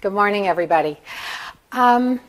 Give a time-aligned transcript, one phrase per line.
[0.00, 0.96] Good morning, everybody.
[1.72, 2.20] Um,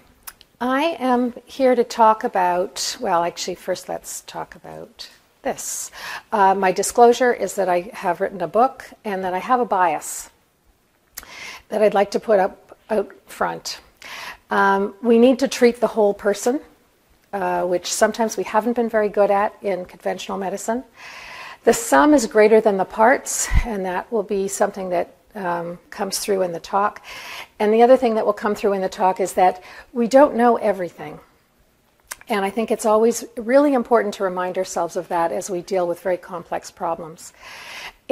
[0.60, 5.10] I am here to talk about, well, actually, first let's talk about
[5.44, 5.90] this.
[6.34, 9.66] Uh, my disclosure is that I have written a book and that I have a
[9.66, 10.30] bias
[11.70, 13.80] that I'd like to put up out front.
[14.50, 16.60] Um, we need to treat the whole person,
[17.32, 20.84] uh, which sometimes we haven't been very good at in conventional medicine.
[21.64, 26.20] The sum is greater than the parts, and that will be something that um, comes
[26.20, 27.04] through in the talk.
[27.60, 29.64] And the other thing that will come through in the talk is that
[29.94, 31.20] we don't know everything.
[32.28, 35.88] And I think it's always really important to remind ourselves of that as we deal
[35.88, 37.34] with very complex problems.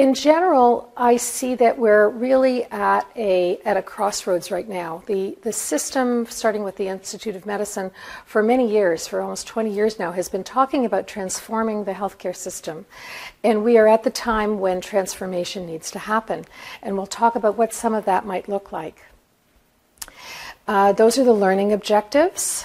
[0.00, 5.02] In general, I see that we're really at a, at a crossroads right now.
[5.04, 7.90] The, the system, starting with the Institute of Medicine,
[8.24, 12.34] for many years, for almost 20 years now, has been talking about transforming the healthcare
[12.34, 12.86] system.
[13.44, 16.46] And we are at the time when transformation needs to happen.
[16.80, 19.04] And we'll talk about what some of that might look like.
[20.66, 22.64] Uh, those are the learning objectives.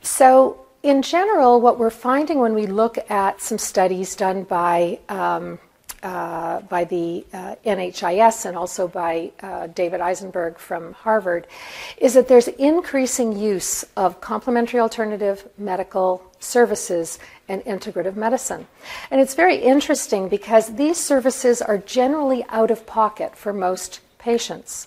[0.00, 5.58] So, in general, what we're finding when we look at some studies done by um,
[6.02, 11.46] uh, by the uh, NHIS and also by uh, David Eisenberg from Harvard
[11.96, 18.66] is that there's increasing use of complementary alternative medical services and integrative medicine.
[19.12, 24.86] And it's very interesting because these services are generally out of pocket for most patients.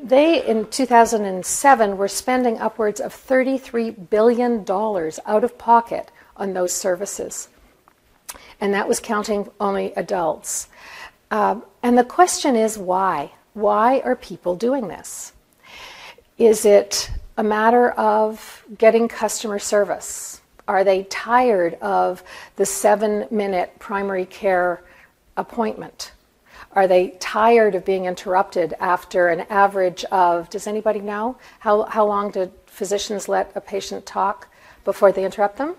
[0.00, 4.64] They, in 2007, were spending upwards of $33 billion
[5.26, 7.48] out of pocket on those services.
[8.60, 10.68] And that was counting only adults.
[11.30, 13.32] Um, and the question is why?
[13.54, 15.32] Why are people doing this?
[16.38, 20.40] Is it a matter of getting customer service?
[20.68, 22.22] Are they tired of
[22.56, 24.82] the seven minute primary care
[25.36, 26.12] appointment?
[26.72, 31.36] Are they tired of being interrupted after an average of, does anybody know?
[31.60, 34.48] How, how long do physicians let a patient talk
[34.84, 35.74] before they interrupt them?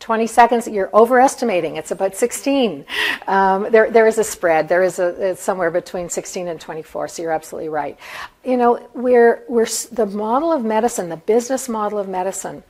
[0.00, 1.76] 20 seconds, you're overestimating.
[1.76, 2.84] It's about 16.
[3.26, 4.68] Um, there, there is a spread.
[4.68, 7.98] There is a, somewhere between 16 and 24, so you're absolutely right.
[8.44, 12.62] You know, we're, we're, the model of medicine, the business model of medicine,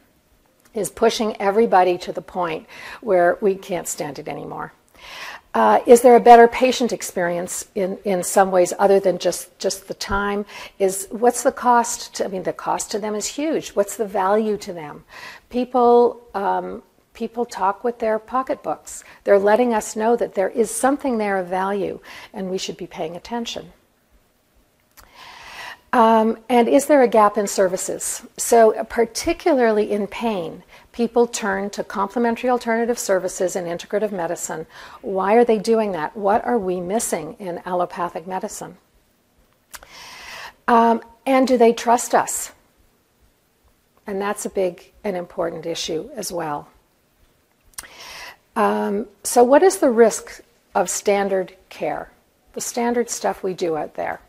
[0.74, 2.66] is pushing everybody to the point
[3.00, 4.72] where we can't stand it anymore.
[5.54, 9.86] Uh, is there a better patient experience in, in some ways other than just, just
[9.86, 10.44] the time?
[10.80, 12.14] Is what's the cost?
[12.16, 13.70] To, I mean, the cost to them is huge.
[13.70, 15.04] What's the value to them?
[15.50, 16.82] People um,
[17.14, 19.04] people talk with their pocketbooks.
[19.22, 22.00] They're letting us know that there is something there of value,
[22.32, 23.72] and we should be paying attention.
[25.92, 28.26] Um, and is there a gap in services?
[28.36, 34.64] So, particularly in pain, people turn to complementary alternative services in integrative medicine.
[35.02, 36.16] Why are they doing that?
[36.16, 38.76] What are we missing in allopathic medicine?
[40.68, 42.52] Um, and do they trust us?
[44.06, 46.68] And that's a big and important issue as well.
[48.54, 50.42] Um, so, what is the risk
[50.76, 52.12] of standard care?
[52.52, 54.20] The standard stuff we do out there.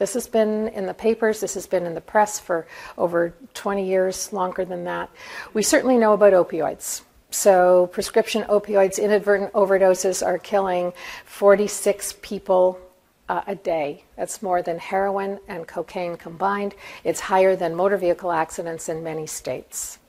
[0.00, 2.66] This has been in the papers, this has been in the press for
[2.96, 5.10] over 20 years, longer than that.
[5.52, 7.02] We certainly know about opioids.
[7.30, 10.94] So, prescription opioids, inadvertent overdoses are killing
[11.26, 12.80] 46 people
[13.28, 14.04] uh, a day.
[14.16, 16.74] That's more than heroin and cocaine combined.
[17.04, 19.99] It's higher than motor vehicle accidents in many states.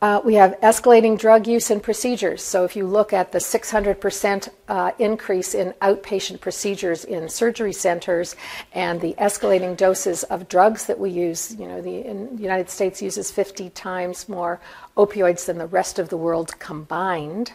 [0.00, 2.40] Uh, we have escalating drug use and procedures.
[2.40, 8.36] So, if you look at the 600% uh, increase in outpatient procedures in surgery centers
[8.72, 13.02] and the escalating doses of drugs that we use, you know, the, the United States
[13.02, 14.60] uses 50 times more
[14.96, 17.52] opioids than the rest of the world combined,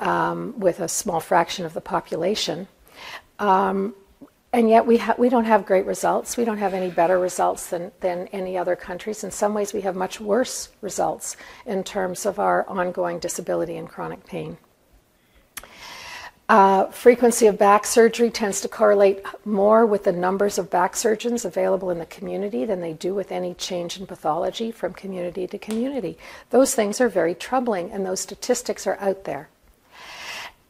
[0.00, 2.66] um, with a small fraction of the population.
[3.38, 3.94] Um,
[4.52, 6.36] and yet we, ha- we don't have great results.
[6.36, 9.22] We don't have any better results than, than any other countries.
[9.22, 13.88] In some ways, we have much worse results in terms of our ongoing disability and
[13.88, 14.58] chronic pain.
[16.48, 21.44] Uh, frequency of back surgery tends to correlate more with the numbers of back surgeons
[21.44, 25.56] available in the community than they do with any change in pathology from community to
[25.58, 26.18] community.
[26.50, 29.48] Those things are very troubling, and those statistics are out there.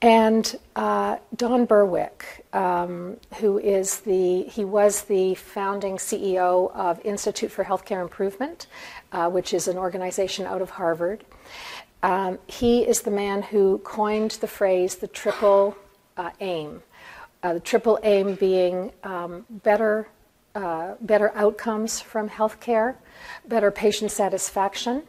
[0.03, 7.51] And uh, Don Berwick, um, who is the, he was the founding CEO of Institute
[7.51, 8.67] for Healthcare Improvement,
[9.13, 11.25] uh, which is an organization out of Harvard.
[12.03, 15.77] Um, he is the man who coined the phrase the triple
[16.17, 16.83] uh, aim.
[17.43, 20.09] Uh, the triple aim being um, better,
[20.55, 22.97] uh, better outcomes from healthcare,
[23.47, 25.03] better patient satisfaction,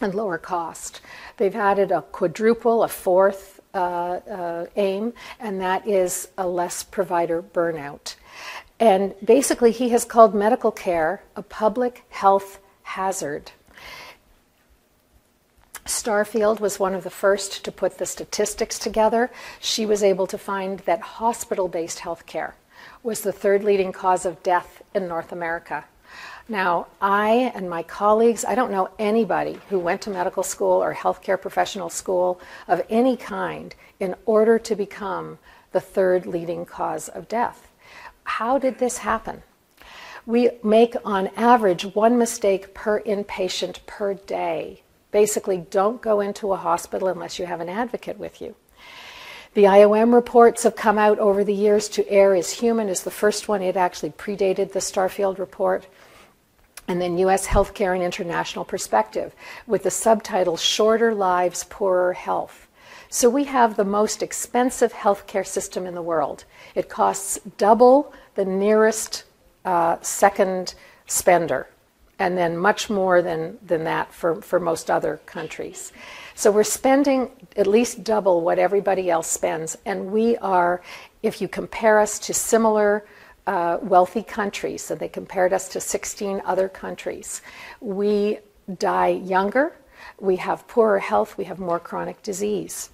[0.00, 1.00] and lower cost.
[1.36, 7.42] They've added a quadruple, a fourth, Uh, uh, aim, and that is a less provider
[7.42, 8.14] burnout.
[8.78, 13.50] And basically, he has called medical care a public health hazard.
[15.84, 19.30] Starfield was one of the first to put the statistics together.
[19.60, 22.54] She was able to find that hospital based health care
[23.02, 25.84] was the third leading cause of death in North America.
[26.48, 30.94] Now, I and my colleagues, I don't know anybody who went to medical school or
[30.94, 32.38] healthcare professional school
[32.68, 35.38] of any kind in order to become
[35.72, 37.68] the third leading cause of death.
[38.24, 39.42] How did this happen?
[40.26, 44.82] We make, on average, one mistake per inpatient per day.
[45.10, 48.54] Basically, don't go into a hospital unless you have an advocate with you.
[49.54, 51.88] The IOM reports have come out over the years.
[51.90, 53.62] To Err is Human is the first one.
[53.62, 55.86] It actually predated the Starfield report.
[56.86, 57.46] And then U.S.
[57.46, 59.34] Healthcare and International Perspective
[59.66, 62.68] with the subtitle Shorter Lives, Poorer Health.
[63.08, 66.44] So we have the most expensive healthcare system in the world.
[66.74, 69.24] It costs double the nearest
[69.64, 70.74] uh, second
[71.06, 71.68] spender,
[72.18, 75.92] and then much more than, than that for, for most other countries.
[76.34, 80.82] So we're spending at least double what everybody else spends, and we are,
[81.22, 83.06] if you compare us to similar
[83.46, 87.42] uh, wealthy countries, so they compared us to 16 other countries,
[87.80, 88.38] we
[88.78, 89.76] die younger,
[90.18, 92.90] we have poorer health, we have more chronic disease.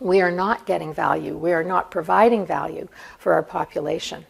[0.00, 2.88] We are not getting value, we are not providing value
[3.18, 4.26] for our population.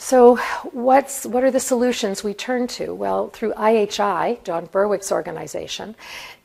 [0.00, 0.36] So,
[0.70, 2.94] what's, what are the solutions we turn to?
[2.94, 5.96] Well, through IHI, Don Berwick's organization,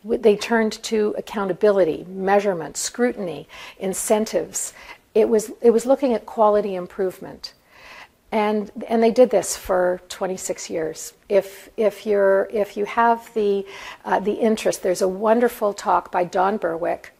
[0.04, 3.48] they turned to accountability, measurement, scrutiny,
[3.78, 4.74] incentives.
[5.14, 7.54] It was, it was looking at quality improvement.
[8.34, 11.14] And, and they did this for 26 years.
[11.30, 13.64] If, if, you're, if you have the,
[14.06, 17.12] uh, the interest, there's a wonderful talk by Don Berwick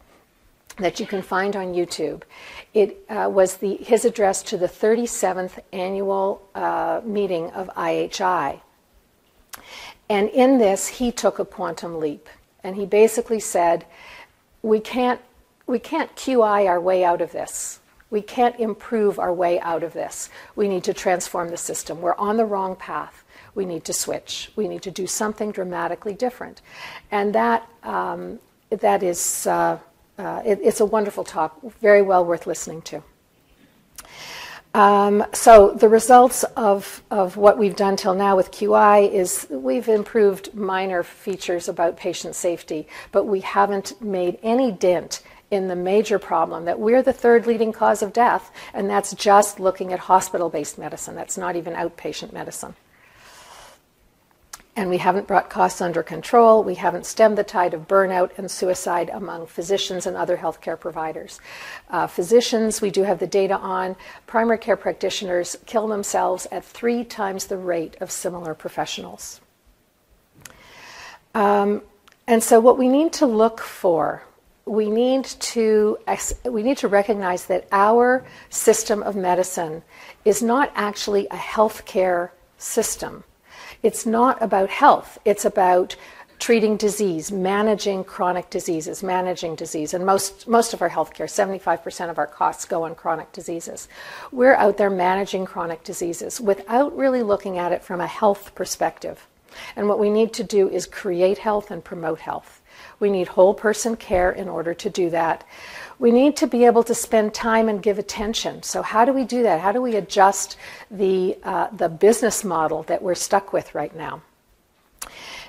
[0.78, 2.22] that you can find on YouTube.
[2.74, 8.60] It uh, was the, his address to the 37th annual uh, meeting of IHI.
[10.08, 12.28] And in this, he took a quantum leap.
[12.64, 13.86] And he basically said,
[14.62, 15.20] we can't,
[15.68, 17.78] we can't QI our way out of this.
[18.10, 20.30] We can't improve our way out of this.
[20.54, 22.00] We need to transform the system.
[22.00, 23.24] We're on the wrong path.
[23.54, 24.50] We need to switch.
[24.56, 26.60] We need to do something dramatically different.
[27.10, 28.40] And that, um,
[28.70, 29.46] that is.
[29.46, 29.78] Uh,
[30.18, 33.02] uh, it, it's a wonderful talk, very well worth listening to.
[34.74, 39.88] Um, so the results of, of what we've done till now with QI is we've
[39.88, 45.22] improved minor features about patient safety, but we haven't made any dent
[45.54, 49.58] in the major problem that we're the third leading cause of death, and that's just
[49.58, 51.14] looking at hospital-based medicine.
[51.14, 52.74] That's not even outpatient medicine
[54.76, 56.64] and we haven't brought costs under control.
[56.64, 61.40] We haven't stemmed the tide of burnout and suicide among physicians and other healthcare providers.
[61.88, 63.94] Uh, physicians, we do have the data on,
[64.26, 69.40] primary care practitioners kill themselves at three times the rate of similar professionals.
[71.34, 71.82] Um,
[72.26, 74.24] and so, what we need to look for,
[74.66, 75.98] we need to
[76.44, 79.82] we need to recognize that our system of medicine
[80.24, 83.24] is not actually a healthcare system
[83.84, 85.94] it's not about health, it's about
[86.38, 89.92] treating disease, managing chronic diseases, managing disease.
[89.92, 93.86] And most, most of our healthcare, 75% of our costs go on chronic diseases.
[94.32, 99.26] We're out there managing chronic diseases without really looking at it from a health perspective.
[99.76, 102.62] And what we need to do is create health and promote health.
[103.00, 105.44] We need whole person care in order to do that
[105.98, 108.62] we need to be able to spend time and give attention.
[108.62, 109.60] So, how do we do that?
[109.60, 110.56] How do we adjust
[110.90, 114.22] the, uh, the business model that we're stuck with right now?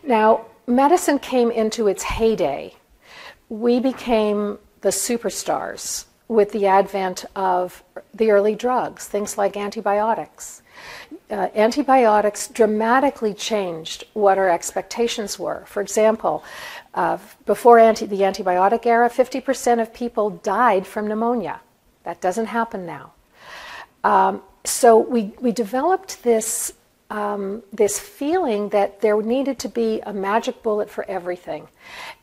[0.03, 2.75] Now, medicine came into its heyday.
[3.49, 10.61] We became the superstars with the advent of the early drugs, things like antibiotics.
[11.29, 15.63] Uh, antibiotics dramatically changed what our expectations were.
[15.65, 16.43] For example,
[16.95, 21.59] uh, before anti- the antibiotic era, 50% of people died from pneumonia.
[22.03, 23.13] That doesn't happen now.
[24.03, 26.73] Um, so we, we developed this,
[27.09, 31.67] um, this feeling that there needed to be a magic bullet for everything.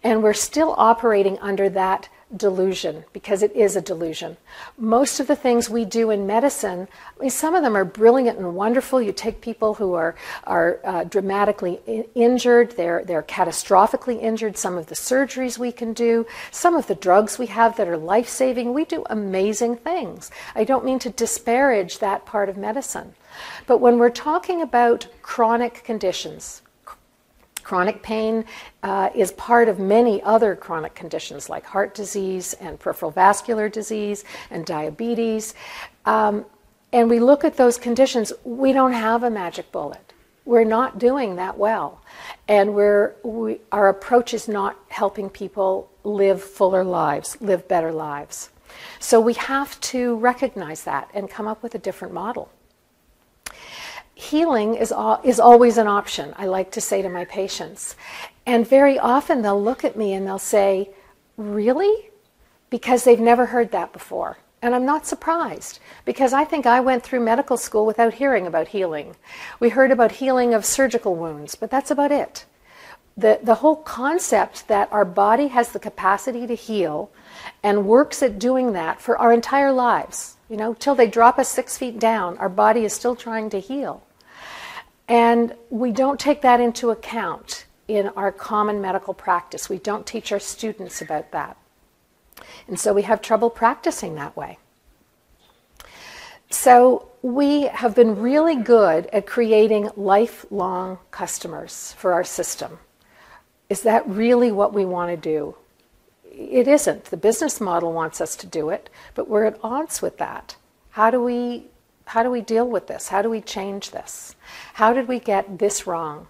[0.02, 4.36] And we're still operating under that delusion because it is a delusion.
[4.78, 8.38] Most of the things we do in medicine, I mean, some of them are brilliant
[8.38, 9.02] and wonderful.
[9.02, 14.78] You take people who are, are uh, dramatically in- injured, they're, they're catastrophically injured, some
[14.78, 18.28] of the surgeries we can do, some of the drugs we have that are life
[18.28, 18.72] saving.
[18.72, 20.30] We do amazing things.
[20.54, 23.14] I don't mean to disparage that part of medicine.
[23.66, 26.62] But when we're talking about chronic conditions,
[27.62, 28.44] Chronic pain
[28.82, 34.24] uh, is part of many other chronic conditions like heart disease and peripheral vascular disease
[34.50, 35.54] and diabetes.
[36.04, 36.44] Um,
[36.92, 40.12] and we look at those conditions, we don't have a magic bullet.
[40.44, 42.02] We're not doing that well.
[42.48, 48.50] And we're, we, our approach is not helping people live fuller lives, live better lives.
[48.98, 52.50] So we have to recognize that and come up with a different model.
[54.22, 57.96] Healing is, is always an option, I like to say to my patients.
[58.46, 60.90] And very often they'll look at me and they'll say,
[61.36, 62.10] Really?
[62.70, 64.38] Because they've never heard that before.
[64.62, 68.68] And I'm not surprised because I think I went through medical school without hearing about
[68.68, 69.16] healing.
[69.58, 72.44] We heard about healing of surgical wounds, but that's about it.
[73.16, 77.10] The, the whole concept that our body has the capacity to heal
[77.62, 81.48] and works at doing that for our entire lives, you know, till they drop us
[81.48, 84.02] six feet down, our body is still trying to heal.
[85.08, 89.68] And we don't take that into account in our common medical practice.
[89.68, 91.56] We don't teach our students about that.
[92.68, 94.58] And so we have trouble practicing that way.
[96.50, 102.78] So we have been really good at creating lifelong customers for our system.
[103.68, 105.56] Is that really what we want to do?
[106.30, 107.06] It isn't.
[107.06, 110.56] The business model wants us to do it, but we're at odds with that.
[110.90, 111.68] How do we
[112.06, 113.08] how do we deal with this?
[113.08, 114.34] How do we change this?
[114.74, 116.26] How did we get this wrong?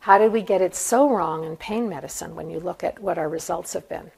[0.00, 3.18] How did we get it so wrong in pain medicine when you look at what
[3.18, 4.10] our results have been?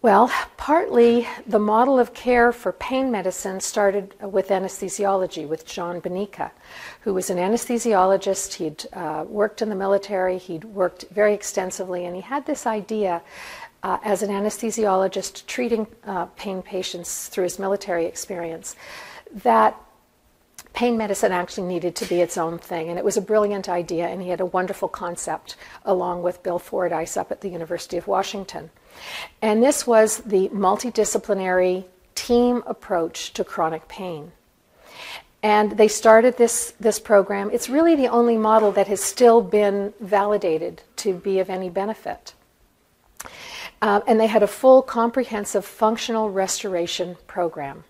[0.00, 6.50] Well, partly the model of care for pain medicine started with anesthesiology with John Bonica,
[7.02, 8.54] who was an anesthesiologist.
[8.54, 13.22] He'd uh, worked in the military, he'd worked very extensively, and he had this idea
[13.84, 18.74] uh, as an anesthesiologist treating uh, pain patients through his military experience
[19.34, 19.78] that
[20.72, 22.88] pain medicine actually needed to be its own thing.
[22.88, 26.58] And it was a brilliant idea, and he had a wonderful concept along with Bill
[26.58, 28.70] Fordyce up at the University of Washington.
[29.40, 31.84] And this was the multidisciplinary
[32.14, 34.32] team approach to chronic pain.
[35.42, 37.50] And they started this, this program.
[37.52, 42.34] It's really the only model that has still been validated to be of any benefit.
[43.80, 47.82] Uh, and they had a full, comprehensive functional restoration program.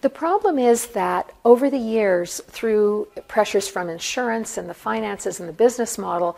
[0.00, 5.48] The problem is that over the years, through pressures from insurance and the finances and
[5.48, 6.36] the business model,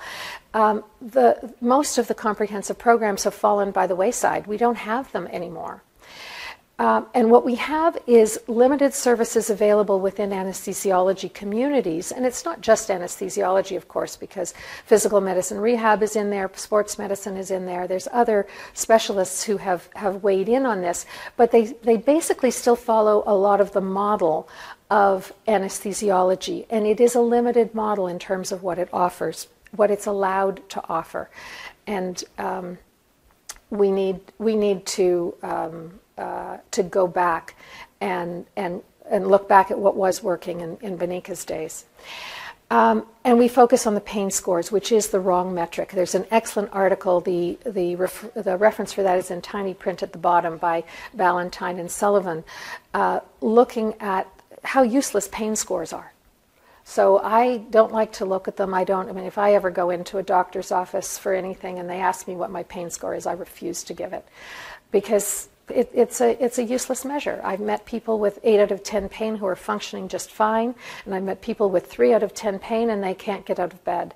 [0.54, 4.46] um, the, most of the comprehensive programs have fallen by the wayside.
[4.46, 5.82] We don't have them anymore.
[6.78, 12.10] Um, and what we have is limited services available within anesthesiology communities.
[12.10, 14.54] And it's not just anesthesiology, of course, because
[14.86, 17.86] physical medicine rehab is in there, sports medicine is in there.
[17.86, 21.04] There's other specialists who have, have weighed in on this.
[21.36, 24.48] But they, they basically still follow a lot of the model
[24.90, 26.66] of anesthesiology.
[26.70, 30.68] And it is a limited model in terms of what it offers, what it's allowed
[30.70, 31.30] to offer.
[31.86, 32.78] And um,
[33.68, 35.34] we, need, we need to.
[35.42, 37.56] Um, uh, to go back
[38.00, 40.96] and, and, and look back at what was working in, in
[41.44, 41.84] days.
[42.70, 45.90] Um, and we focus on the pain scores, which is the wrong metric.
[45.90, 47.20] There's an excellent article.
[47.20, 50.84] The, the, ref, the reference for that is in tiny print at the bottom by
[51.12, 52.44] Ballantyne and Sullivan,
[52.94, 54.26] uh, looking at
[54.64, 56.12] how useless pain scores are.
[56.84, 58.72] So I don't like to look at them.
[58.72, 61.90] I don't, I mean, if I ever go into a doctor's office for anything and
[61.90, 64.26] they ask me what my pain score is, I refuse to give it
[64.90, 67.40] because it, it's, a, it's a useless measure.
[67.42, 70.74] I've met people with 8 out of 10 pain who are functioning just fine,
[71.04, 73.72] and I've met people with 3 out of 10 pain and they can't get out
[73.72, 74.14] of bed.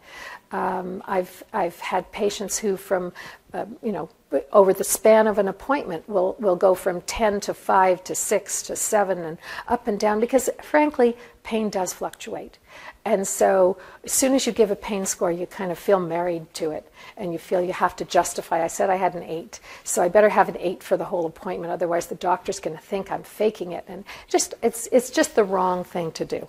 [0.53, 3.13] Um, I've, I've had patients who, from,
[3.53, 4.09] uh, you know,
[4.53, 8.63] over the span of an appointment, will, will go from 10 to 5 to 6
[8.63, 12.59] to 7 and up and down because, frankly, pain does fluctuate.
[13.05, 16.53] And so, as soon as you give a pain score, you kind of feel married
[16.55, 18.65] to it and you feel you have to justify.
[18.65, 21.25] I said I had an eight, so I better have an eight for the whole
[21.25, 23.85] appointment, otherwise, the doctor's going to think I'm faking it.
[23.87, 26.49] And just, it's, it's just the wrong thing to do.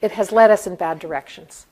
[0.00, 1.66] It has led us in bad directions.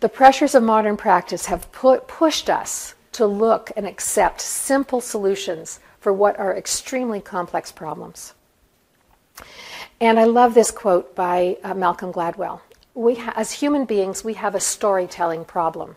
[0.00, 5.80] The pressures of modern practice have put, pushed us to look and accept simple solutions
[6.00, 8.32] for what are extremely complex problems.
[10.04, 12.60] And I love this quote by uh, Malcolm Gladwell.
[12.92, 15.96] We ha- as human beings, we have a storytelling problem.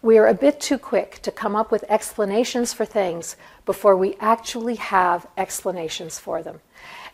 [0.00, 4.14] We are a bit too quick to come up with explanations for things before we
[4.20, 6.60] actually have explanations for them.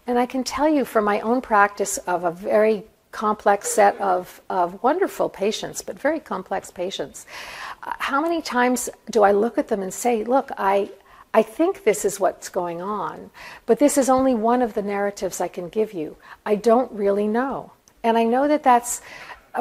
[0.07, 4.43] And I can tell you from my own practice of a very complex set of,
[4.51, 7.25] of wonderful patients, but very complex patients,
[7.85, 10.91] uh, how many times do I look at them and say, Look, I,
[11.35, 13.31] I think this is what's going on,
[13.65, 16.17] but this is only one of the narratives I can give you.
[16.45, 17.73] I don't really know.
[18.03, 19.01] And I know that that's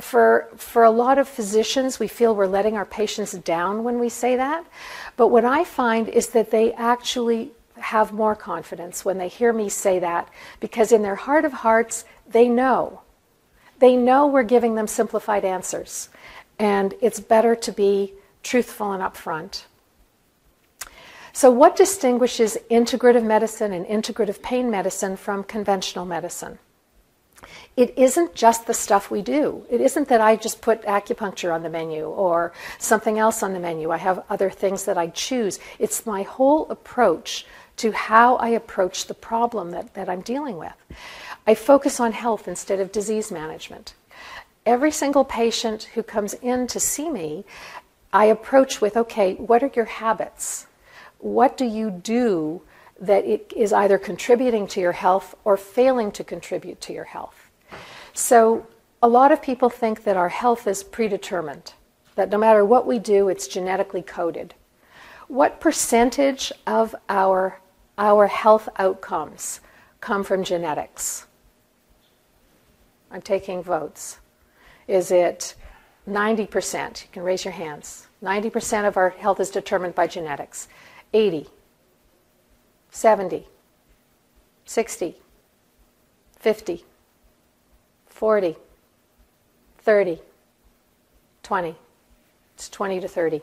[0.01, 4.09] for, for a lot of physicians, we feel we're letting our patients down when we
[4.09, 4.65] say that.
[5.17, 9.67] But what I find is that they actually have more confidence when they hear me
[9.67, 13.01] say that because in their heart of hearts, they know.
[13.79, 16.09] They know we're giving them simplified answers.
[16.59, 18.13] And it's better to be
[18.43, 19.63] truthful and upfront.
[21.33, 26.59] So, what distinguishes integrative medicine and integrative pain medicine from conventional medicine?
[27.77, 29.65] It isn't just the stuff we do.
[29.69, 33.59] It isn't that I just put acupuncture on the menu or something else on the
[33.59, 33.91] menu.
[33.91, 35.59] I have other things that I choose.
[35.79, 37.45] It's my whole approach
[37.77, 40.75] to how I approach the problem that, that I'm dealing with.
[41.47, 43.93] I focus on health instead of disease management.
[44.65, 47.45] Every single patient who comes in to see me,
[48.13, 50.67] I approach with okay, what are your habits?
[51.21, 52.61] What do you do
[52.99, 57.49] that it is either contributing to your health or failing to contribute to your health?
[58.13, 58.67] So,
[59.03, 61.73] a lot of people think that our health is predetermined,
[62.15, 64.53] that no matter what we do, it's genetically coded.
[65.27, 67.59] What percentage of our,
[67.97, 69.61] our health outcomes
[70.01, 71.25] come from genetics?
[73.09, 74.19] I'm taking votes.
[74.87, 75.55] Is it
[76.07, 77.03] 90%?
[77.03, 78.07] You can raise your hands.
[78.23, 80.67] 90% of our health is determined by genetics.
[81.13, 81.48] 80,
[82.89, 83.48] 70,
[84.65, 85.15] 60,
[86.39, 86.86] 50,
[88.08, 88.56] 40,
[89.80, 90.22] 30,
[91.44, 91.75] 20.
[92.56, 93.41] It's 20 to 30.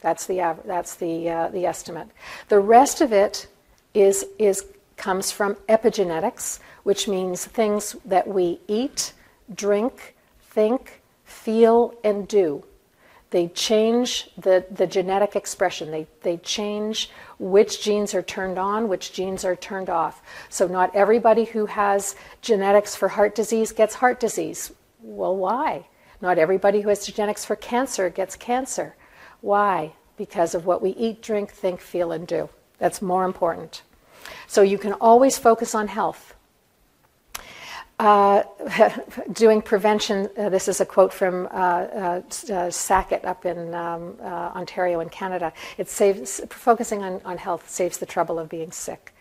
[0.00, 2.08] That's the average, that's the uh, the estimate.
[2.48, 3.48] The rest of it
[3.94, 4.64] is is
[4.96, 9.12] comes from epigenetics, which means things that we eat,
[9.54, 12.64] drink, think, feel, and do.
[13.30, 15.90] They change the, the genetic expression.
[15.90, 20.22] They, they change which genes are turned on, which genes are turned off.
[20.48, 24.72] So, not everybody who has genetics for heart disease gets heart disease.
[25.02, 25.88] Well, why?
[26.22, 28.96] Not everybody who has genetics for cancer gets cancer.
[29.42, 29.92] Why?
[30.16, 32.48] Because of what we eat, drink, think, feel, and do.
[32.78, 33.82] That's more important.
[34.46, 36.34] So, you can always focus on health.
[37.98, 38.44] Uh,
[39.32, 44.16] doing prevention, uh, this is a quote from uh, uh, uh Sackett up in um,
[44.22, 45.52] uh, Ontario in Canada.
[45.78, 49.12] It saves, focusing on, on health saves the trouble of being sick.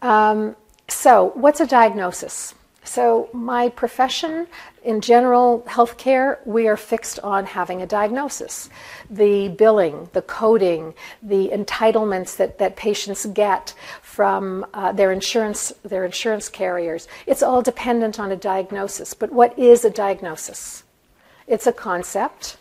[0.00, 0.56] Um,
[0.88, 2.54] so, what's a diagnosis?
[2.84, 4.48] So, my profession
[4.82, 8.68] in general healthcare, we are fixed on having a diagnosis.
[9.08, 13.74] The billing, the coding, the entitlements that, that patients get
[14.12, 19.14] from uh, their insurance, their insurance carriers, it's all dependent on a diagnosis.
[19.14, 20.82] But what is a diagnosis?
[21.46, 22.58] It's a concept.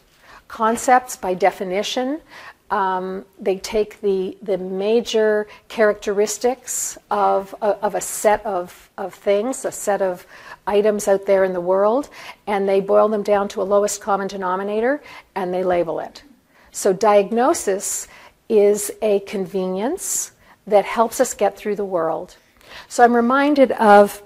[0.48, 2.22] Concepts, by definition,
[2.70, 9.74] um, they take the, the major characteristics of, of a set of, of things, a
[9.74, 10.26] set of
[10.66, 12.08] items out there in the world,
[12.48, 15.04] and they boil them down to a lowest common denominator
[15.36, 16.24] and they label it.
[16.72, 18.08] So, diagnosis
[18.48, 20.31] is a convenience
[20.67, 22.38] that helps us get through the world.
[22.88, 24.21] So, I'm reminded of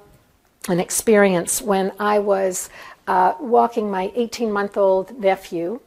[0.67, 2.69] an experience when I was
[3.07, 5.79] uh, walking my 18 month old nephew.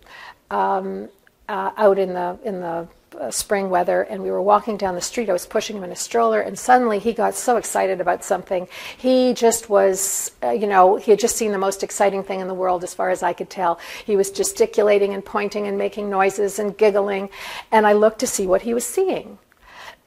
[0.51, 1.09] Um,
[1.49, 2.87] uh, out in the in the
[3.19, 5.29] uh, spring weather, and we were walking down the street.
[5.29, 8.69] I was pushing him in a stroller, and suddenly he got so excited about something.
[8.97, 12.49] He just was, uh, you know, he had just seen the most exciting thing in
[12.49, 13.81] the world, as far as I could tell.
[14.05, 17.31] He was gesticulating and pointing and making noises and giggling,
[17.73, 19.39] and I looked to see what he was seeing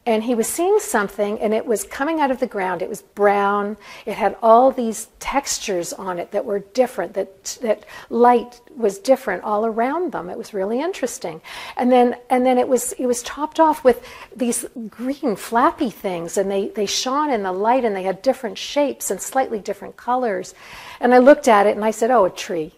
[0.04, 2.82] and he was seeing something and it was coming out of the ground.
[2.82, 3.78] It was brown.
[4.08, 9.44] It had all these textures on it that were different that that light was different
[9.44, 10.28] all around them.
[10.30, 11.40] It was really interesting.
[11.78, 14.04] And then and then it was it was topped off with
[14.36, 18.58] these green flappy things and they they shone in the light and they had different
[18.58, 20.56] shapes and slightly different colors.
[21.00, 22.74] And i looked at it and i said oh a tree.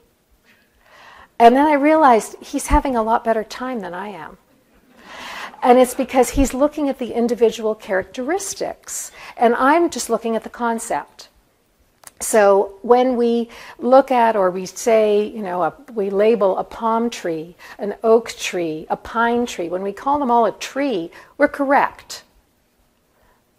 [1.40, 4.38] And then i realized he's having a lot better time than i am
[5.64, 10.50] and it's because he's looking at the individual characteristics, and I'm just looking at the
[10.50, 11.30] concept.
[12.20, 13.50] So when we
[13.80, 18.30] look at or we say, you know, a, we label a palm tree, an oak
[18.32, 22.24] tree, a pine tree, when we call them all a tree, we're correct.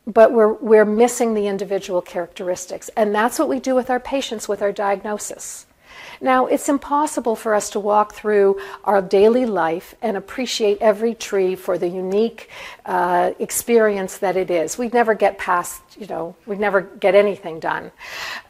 [0.07, 2.91] But we're, we're missing the individual characteristics.
[2.97, 5.67] And that's what we do with our patients with our diagnosis.
[6.25, 11.55] Now, it's impossible for us to walk through our daily life and appreciate every tree
[11.55, 12.49] for the unique
[12.87, 14.79] uh, experience that it is.
[14.79, 17.93] We'd never get past, you know, we'd never get anything done.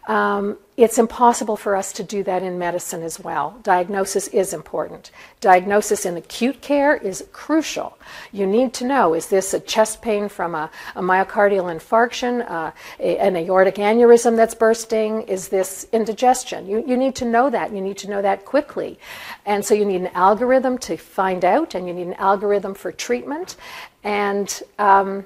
[0.07, 3.59] Um, it's impossible for us to do that in medicine as well.
[3.63, 5.13] Diagnosis is important.
[5.41, 7.97] Diagnosis in acute care is crucial.
[8.33, 12.73] You need to know is this a chest pain from a, a myocardial infarction, uh,
[12.99, 15.23] a, an aortic aneurysm that's bursting?
[15.23, 16.67] Is this indigestion?
[16.67, 17.73] You, you need to know that.
[17.73, 18.99] You need to know that quickly.
[19.47, 22.91] And so you need an algorithm to find out, and you need an algorithm for
[22.91, 23.57] treatment.
[24.03, 25.25] And, um,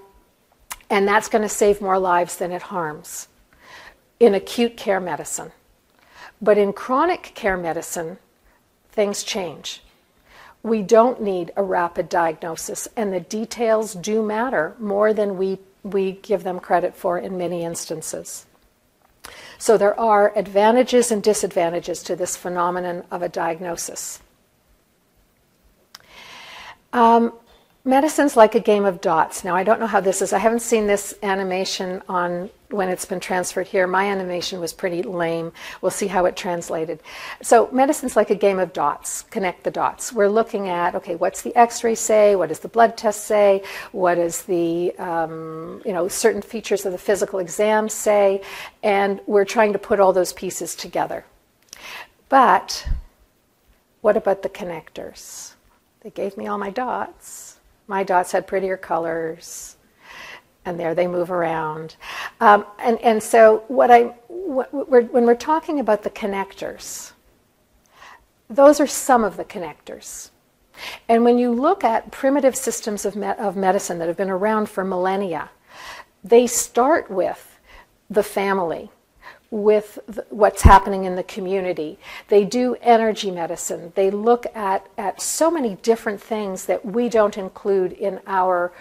[0.90, 3.27] and that's going to save more lives than it harms
[4.20, 5.52] in acute care medicine.
[6.40, 8.18] But in chronic care medicine,
[8.90, 9.82] things change.
[10.62, 16.12] We don't need a rapid diagnosis, and the details do matter more than we, we
[16.12, 18.44] give them credit for in many instances.
[19.56, 24.20] So there are advantages and disadvantages to this phenomenon of a diagnosis.
[26.92, 27.32] Um,
[27.88, 29.44] medicine's like a game of dots.
[29.44, 30.34] Now, I don't know how this is.
[30.34, 33.86] I haven't seen this animation on when it's been transferred here.
[33.86, 35.52] My animation was pretty lame.
[35.80, 37.00] We'll see how it translated.
[37.40, 39.22] So, medicine's like a game of dots.
[39.22, 40.12] Connect the dots.
[40.12, 42.36] We're looking at okay, what's the X-ray say?
[42.36, 43.62] What does the blood test say?
[43.92, 48.42] What does the um, you know certain features of the physical exam say?
[48.82, 51.24] And we're trying to put all those pieces together.
[52.28, 52.86] But
[54.02, 55.54] what about the connectors?
[56.02, 57.47] They gave me all my dots
[57.88, 59.76] my dots had prettier colors,
[60.64, 61.96] and there they move around.
[62.40, 67.12] Um, and, and so, what I, what we're, when we're talking about the connectors,
[68.48, 70.30] those are some of the connectors.
[71.08, 74.68] And when you look at primitive systems of, me- of medicine that have been around
[74.68, 75.50] for millennia,
[76.22, 77.58] they start with
[78.08, 78.90] the family
[79.50, 81.98] with what's happening in the community.
[82.28, 83.92] They do energy medicine.
[83.94, 88.72] They look at, at so many different things that we don't include in our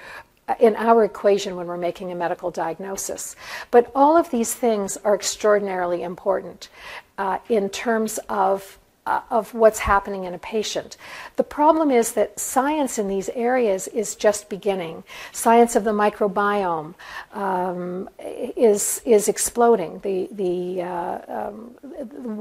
[0.62, 3.36] in our equation when we're making a medical diagnosis.
[3.70, 6.70] But all of these things are extraordinarily important
[7.18, 10.98] uh, in terms of uh, of what's happening in a patient.
[11.38, 15.04] The problem is that science in these areas is just beginning.
[15.32, 16.94] Science of the microbiome
[17.32, 20.00] um, is is exploding.
[20.00, 21.56] The the uh, um,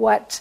[0.00, 0.40] what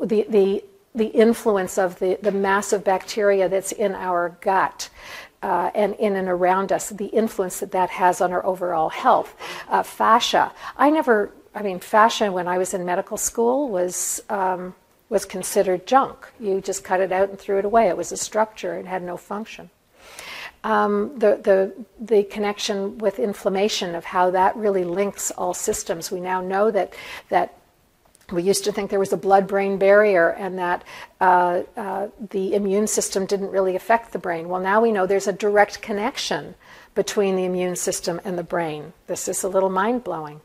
[0.00, 4.88] the the the influence of the, the massive bacteria that's in our gut
[5.42, 9.36] uh, and in and around us, the influence that that has on our overall health.
[9.68, 10.50] Uh, fascia.
[10.76, 14.22] I never, I mean, fascia when I was in medical school was.
[14.30, 14.74] Um,
[15.08, 16.28] was considered junk.
[16.38, 17.88] You just cut it out and threw it away.
[17.88, 19.70] It was a structure, it had no function.
[20.64, 26.10] Um, the, the, the connection with inflammation of how that really links all systems.
[26.10, 26.94] We now know that,
[27.28, 27.54] that
[28.30, 30.84] we used to think there was a blood brain barrier and that
[31.20, 34.48] uh, uh, the immune system didn't really affect the brain.
[34.48, 36.54] Well, now we know there's a direct connection
[36.94, 38.92] between the immune system and the brain.
[39.06, 40.40] This is a little mind blowing.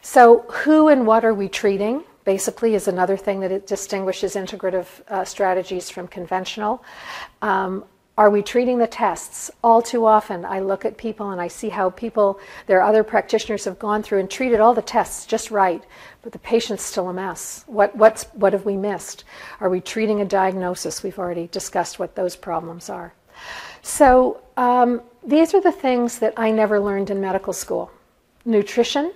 [0.00, 2.04] So, who and what are we treating?
[2.24, 6.82] Basically is another thing that it distinguishes integrative uh, strategies from conventional.
[7.42, 7.84] Um,
[8.16, 9.50] are we treating the tests?
[9.64, 13.64] All too often, I look at people and I see how people, their other practitioners
[13.64, 15.82] have gone through and treated all the tests just right,
[16.22, 17.64] but the patient's still a mess.
[17.66, 19.24] What, what's, what have we missed?
[19.58, 21.02] Are we treating a diagnosis?
[21.02, 23.14] We've already discussed what those problems are.
[23.82, 27.90] So, um, these are the things that I never learned in medical school
[28.44, 29.12] nutrition.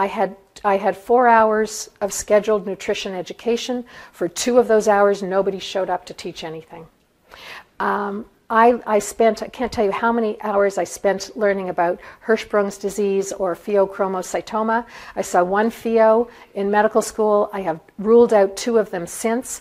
[0.00, 0.34] I had
[0.64, 3.84] I had four hours of scheduled nutrition education.
[4.12, 6.86] For two of those hours, nobody showed up to teach anything.
[7.78, 12.00] Um, I, I, spent, I can't tell you how many hours I spent learning about
[12.26, 14.86] Hirschsprung's disease or pheochromocytoma.
[15.16, 17.48] I saw one pheo in medical school.
[17.52, 19.60] I have ruled out two of them since,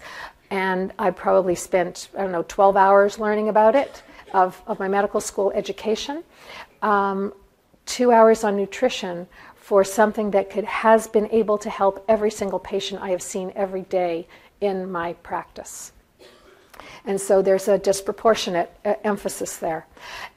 [0.50, 4.88] and I probably spent, I don't know, 12 hours learning about it of, of my
[4.88, 6.24] medical school education.
[6.82, 7.34] Um,
[7.90, 9.28] two hours on nutrition
[9.70, 13.54] for something that could, has been able to help every single patient I have seen
[13.56, 14.28] every day
[14.62, 15.92] in my practice.
[17.06, 19.86] And so there's a disproportionate uh, emphasis there.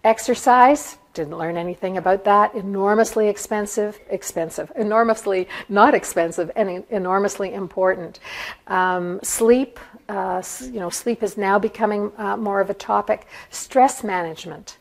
[0.04, 2.54] Exercise, didn't learn anything about that.
[2.54, 8.20] Enormously expensive, expensive, enormously not expensive, and enormously important.
[8.66, 13.26] Um, sleep, uh, you know, sleep is now becoming uh, more of a topic.
[13.48, 14.76] Stress management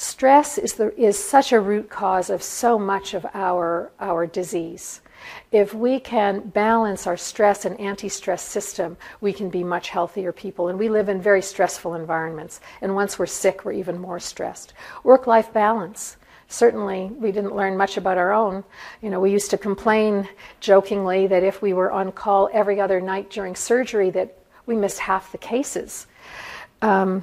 [0.00, 5.00] stress is, the, is such a root cause of so much of our, our disease.
[5.50, 10.32] If we can balance our stress and anti stress system, we can be much healthier
[10.32, 10.68] people.
[10.68, 12.60] And we live in very stressful environments.
[12.80, 14.74] And once we're sick, we're even more stressed.
[15.04, 16.16] Work life balance.
[16.46, 18.64] Certainly, we didn't learn much about our own.
[19.02, 20.28] You know, we used to complain
[20.60, 24.98] jokingly that if we were on call every other night during surgery, that we missed
[24.98, 26.06] half the cases.
[26.80, 27.22] Um,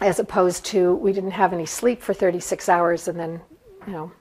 [0.00, 3.40] as opposed to we didn't have any sleep for 36 hours and then,
[3.86, 4.12] you know.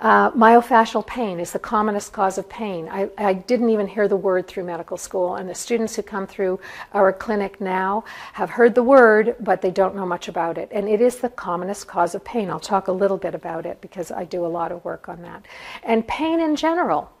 [0.00, 2.88] Uh, myofascial pain is the commonest cause of pain.
[2.88, 6.26] I, I, didn't even hear the word through medical school, and the students who come
[6.26, 6.58] through
[6.94, 10.70] our clinic now have heard the word, but they don't know much about it.
[10.72, 12.48] And it is the commonest cause of pain.
[12.48, 15.20] I'll talk a little bit about it because I do a lot of work on
[15.20, 15.44] that.
[15.82, 17.12] And pain in general.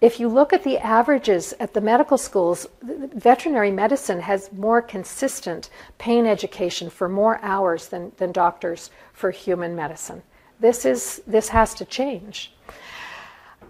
[0.00, 5.68] If you look at the averages at the medical schools, veterinary medicine has more consistent
[5.98, 10.22] pain education for more hours than, than doctors for human medicine.
[10.58, 12.54] This, is, this has to change.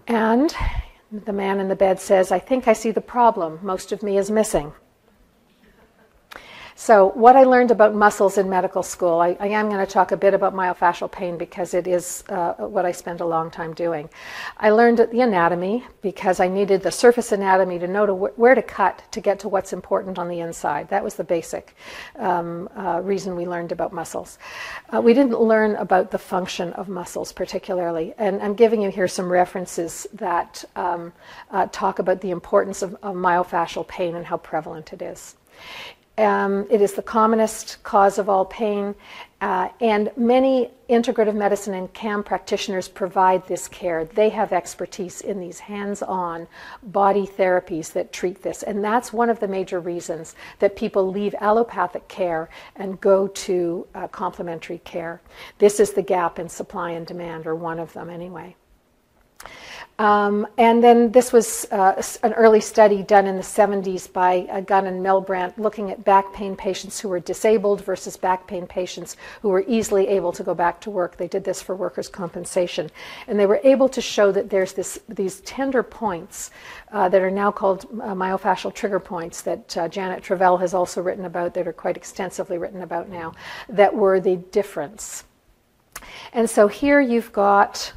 [0.07, 0.55] And
[1.11, 3.59] the man in the bed says, I think I see the problem.
[3.61, 4.71] Most of me is missing.
[6.81, 10.11] So, what I learned about muscles in medical school, I, I am going to talk
[10.11, 13.75] a bit about myofascial pain because it is uh, what I spent a long time
[13.75, 14.09] doing.
[14.57, 18.55] I learned the anatomy because I needed the surface anatomy to know to wh- where
[18.55, 20.89] to cut to get to what's important on the inside.
[20.89, 21.75] That was the basic
[22.15, 24.39] um, uh, reason we learned about muscles.
[24.91, 29.07] Uh, we didn't learn about the function of muscles particularly, and I'm giving you here
[29.07, 31.13] some references that um,
[31.51, 35.35] uh, talk about the importance of, of myofascial pain and how prevalent it is.
[36.21, 38.93] Um, it is the commonest cause of all pain,
[39.41, 44.05] uh, and many integrative medicine and CAM practitioners provide this care.
[44.05, 46.47] They have expertise in these hands on
[46.83, 51.33] body therapies that treat this, and that's one of the major reasons that people leave
[51.39, 55.21] allopathic care and go to uh, complementary care.
[55.57, 58.55] This is the gap in supply and demand, or one of them anyway.
[60.01, 64.61] Um, and then this was uh, an early study done in the 70s by uh,
[64.61, 69.15] Gunn and Milbrandt looking at back pain patients who were disabled versus back pain patients
[69.43, 71.17] who were easily able to go back to work.
[71.17, 72.89] They did this for workers' compensation.
[73.27, 76.49] And they were able to show that there's this, these tender points
[76.91, 81.03] uh, that are now called uh, myofascial trigger points that uh, Janet Travell has also
[81.03, 83.33] written about, that are quite extensively written about now,
[83.69, 85.25] that were the difference.
[86.33, 87.93] And so here you've got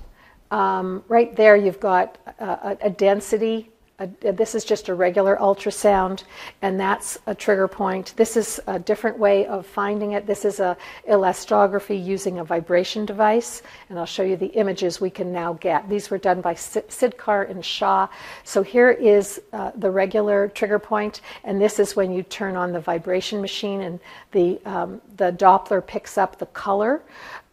[0.54, 2.06] um, right there, you've got
[2.38, 3.58] a, a density.
[3.98, 6.24] A, this is just a regular ultrasound,
[6.62, 8.12] and that's a trigger point.
[8.16, 10.26] This is a different way of finding it.
[10.26, 10.76] This is a
[11.08, 15.88] elastography using a vibration device, and I'll show you the images we can now get.
[15.88, 18.08] These were done by Sikdar and Shah.
[18.42, 22.72] So here is uh, the regular trigger point, and this is when you turn on
[22.72, 24.00] the vibration machine, and
[24.32, 27.02] the um, the Doppler picks up the color.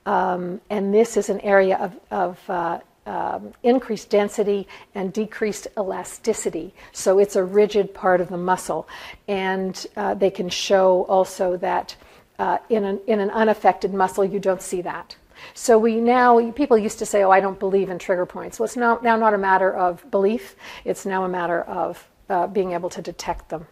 [0.08, 6.74] Um, and this is an area of, of uh, um, increased density and decreased elasticity.
[6.92, 8.88] So it's a rigid part of the muscle.
[9.28, 11.96] And uh, they can show also that
[12.40, 15.16] uh, in, an, in an unaffected muscle, you don't see that.
[15.54, 18.60] So we now, people used to say, oh, I don't believe in trigger points.
[18.60, 22.48] Well, it's now, now not a matter of belief, it's now a matter of uh,
[22.48, 23.66] being able to detect them.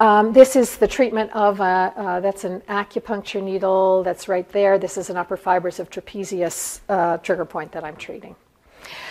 [0.00, 4.78] Um, this is the treatment of, a, uh, that's an acupuncture needle that's right there.
[4.78, 8.34] This is an upper fibers of trapezius uh, trigger point that I'm treating.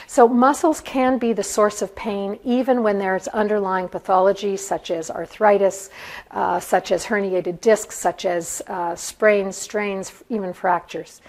[0.07, 5.11] So, muscles can be the source of pain even when there's underlying pathology such as
[5.11, 5.91] arthritis,
[6.31, 11.21] uh, such as herniated discs, such as uh, sprains, strains, even fractures.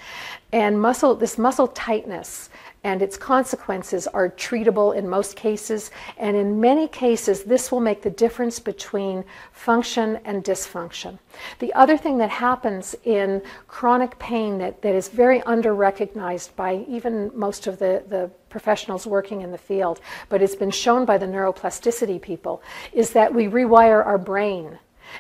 [0.53, 2.49] And muscle, this muscle tightness
[2.83, 5.91] and its consequences are treatable in most cases.
[6.17, 11.19] And in many cases, this will make the difference between function and dysfunction.
[11.59, 16.85] The other thing that happens in chronic pain that, that is very under recognized by
[16.89, 21.19] even most of the, the professionals working in the field, but it's been shown by
[21.19, 22.63] the neuroplasticity people,
[22.93, 24.79] is that we rewire our brain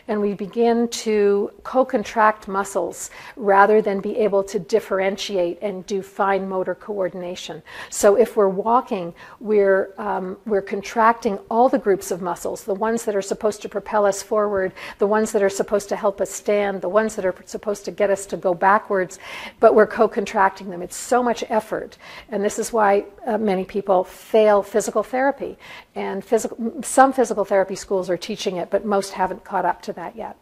[0.08, 6.02] and we begin to co contract muscles rather than be able to differentiate and do
[6.02, 7.62] fine motor coordination.
[7.90, 13.04] So, if we're walking, we're, um, we're contracting all the groups of muscles the ones
[13.04, 16.30] that are supposed to propel us forward, the ones that are supposed to help us
[16.30, 19.18] stand, the ones that are supposed to get us to go backwards,
[19.58, 20.82] but we're co contracting them.
[20.82, 21.98] It's so much effort.
[22.28, 25.58] And this is why uh, many people fail physical therapy.
[25.94, 29.92] And physical, some physical therapy schools are teaching it, but most haven't caught up to
[29.94, 30.36] that yet.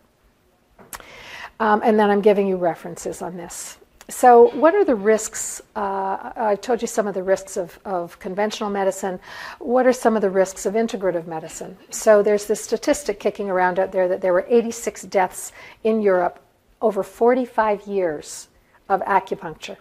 [1.61, 3.79] Um, and then I'm giving you references on this.
[4.11, 5.61] So, what are the risks?
[5.77, 9.21] Uh, I told you some of the risks of, of conventional medicine.
[9.59, 11.77] What are some of the risks of integrative medicine?
[11.91, 15.53] So, there's this statistic kicking around out there that there were 86 deaths
[15.85, 16.41] in Europe
[16.81, 18.49] over 45 years
[18.89, 19.77] of acupuncture.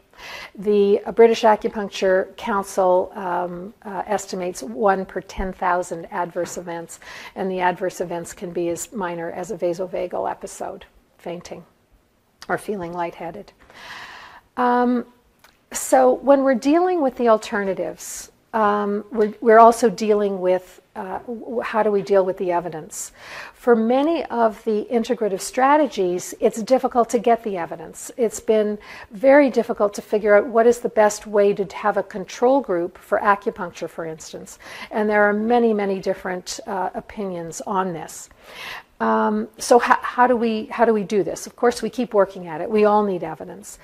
[0.55, 6.99] The British Acupuncture Council um, uh, estimates one per 10,000 adverse events,
[7.35, 10.85] and the adverse events can be as minor as a vasovagal episode,
[11.17, 11.63] fainting,
[12.49, 13.51] or feeling lightheaded.
[14.57, 15.05] Um,
[15.71, 21.19] so, when we're dealing with the alternatives, um, we're, we're, also dealing with uh,
[21.61, 23.11] how do we deal with the evidence?
[23.53, 28.11] For many of the integrative strategies, it's difficult to get the evidence.
[28.17, 28.79] It's been
[29.11, 32.97] very difficult to figure out what is the best way to have a control group
[32.97, 34.57] for acupuncture, for instance.
[34.89, 38.29] And there are many, many different uh, opinions on this.
[38.99, 41.45] Um, so how, how, do we how do we do this?
[41.45, 42.69] Of course, we keep working at it.
[42.69, 43.77] We all need evidence.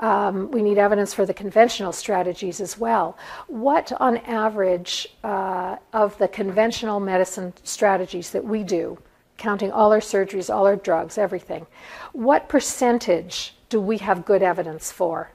[0.00, 3.16] Um, we need evidence for the conventional strategies as well.
[3.46, 8.98] What, on average, uh, of the conventional medicine strategies that we do,
[9.38, 11.66] counting all our surgeries, all our drugs, everything,
[12.12, 15.30] what percentage do we have good evidence for?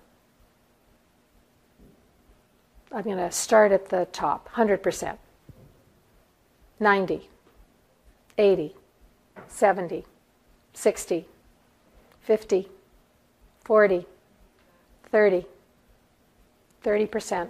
[2.91, 5.17] I'm going to start at the top 100%,
[6.79, 7.29] 90,
[8.37, 8.75] 80.
[9.47, 10.05] 70,
[10.73, 11.27] 60,
[12.21, 12.69] 50,
[13.63, 14.05] 40,
[15.11, 15.45] 30,
[16.83, 17.49] 30%.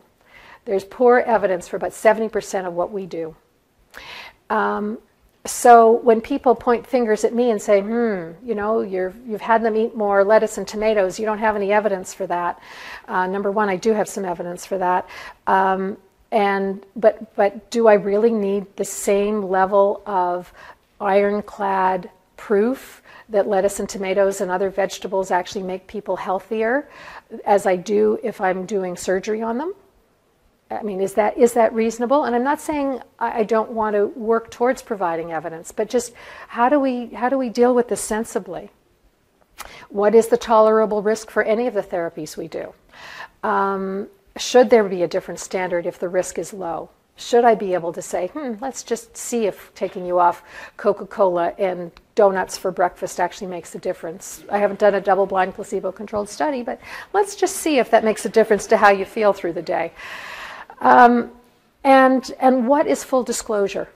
[0.65, 3.35] There's poor evidence for about 70% of what we do.
[4.49, 4.99] Um,
[5.45, 9.63] so when people point fingers at me and say, hmm, you know, you have had
[9.63, 12.61] them eat more lettuce and tomatoes, you don't have any evidence for that.
[13.07, 15.07] Uh, number one, I do have some evidence for that.
[15.45, 15.97] Um,
[16.31, 20.51] and but but do I really need the same level of
[21.03, 26.89] ironclad proof that lettuce and tomatoes and other vegetables actually make people healthier
[27.45, 29.73] as I do if I'm doing surgery on them.
[30.71, 32.23] I mean, is that is that reasonable?
[32.23, 36.13] And I'm not saying I don't want to work towards providing evidence, but just
[36.47, 38.71] how do we how do we deal with this sensibly?
[39.89, 42.73] What is the tolerable risk for any of the therapies we do?
[43.43, 46.89] Um, should there be a different standard if the risk is low?
[47.15, 50.43] Should I be able to say, hmm, let's just see if taking you off
[50.78, 54.43] Coca Cola and donuts for breakfast actually makes a difference?
[54.49, 56.80] I haven't done a double blind placebo controlled study, but
[57.13, 59.91] let's just see if that makes a difference to how you feel through the day.
[60.82, 61.32] Um,
[61.84, 63.89] and, and what is full disclosure?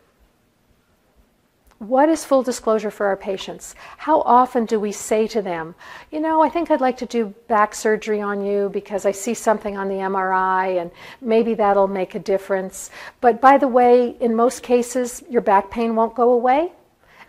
[1.80, 3.76] What is full disclosure for our patients?
[3.98, 5.76] How often do we say to them,
[6.12, 9.36] you know, I think I'd like to do back surgery on you because I see
[9.36, 10.90] something on the MRI and
[11.22, 12.90] maybe that'll make a difference.
[13.22, 16.72] But by the way, in most cases, your back pain won't go away.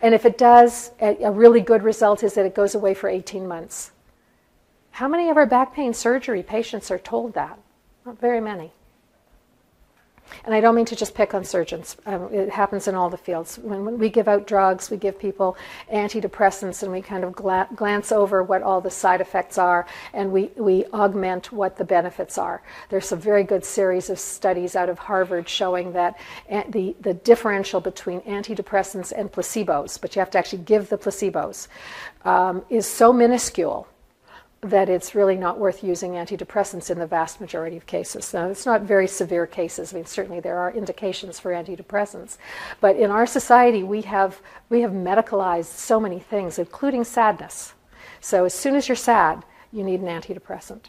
[0.01, 3.47] And if it does, a really good result is that it goes away for 18
[3.47, 3.91] months.
[4.93, 7.59] How many of our back pain surgery patients are told that?
[8.07, 8.73] Not very many.
[10.45, 11.97] And I don't mean to just pick on surgeons.
[12.07, 13.59] Um, it happens in all the fields.
[13.59, 15.57] When, when, we give out drugs, we give people
[15.93, 20.33] antidepressants and we kind of gla- glance over what all the side effects are and
[20.33, 22.63] we, we augment what the benefits are.
[22.89, 26.19] There's some very good series of studies out of Harvard showing that
[26.69, 31.69] the, the differential between antidepressants and placebos, but you have to actually give the placebos,
[32.25, 33.89] um, is so minuscule
[34.61, 38.35] that it's really not worth using antidepressants in the vast majority of cases.
[38.35, 39.93] Now, it's not very severe cases.
[39.93, 42.39] I mean, certainly there are indications for antidepressants,
[42.81, 47.75] but in our society, we have we have medicalized so many things, including sadness.
[48.21, 50.87] So as soon as you're sad, you need an antidepressant.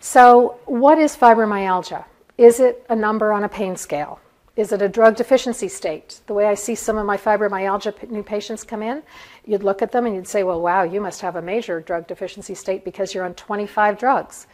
[0.00, 2.04] So, what is fibromyalgia?
[2.36, 4.20] Is it a number on a pain scale?
[4.58, 6.20] Is it a drug deficiency state?
[6.26, 9.04] The way I see some of my fibromyalgia new patients come in,
[9.46, 12.08] you'd look at them and you'd say, well, wow, you must have a major drug
[12.08, 14.48] deficiency state because you're on 25 drugs.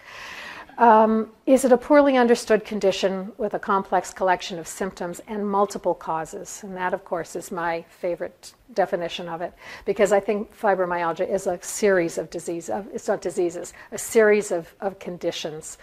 [0.77, 5.95] Um, is it a poorly understood condition with a complex collection of symptoms and multiple
[5.95, 6.61] causes?
[6.65, 9.53] And that, of course, is my favorite definition of it
[9.85, 14.75] because I think fibromyalgia is a series of diseases, it's not diseases, a series of,
[14.81, 15.79] of conditions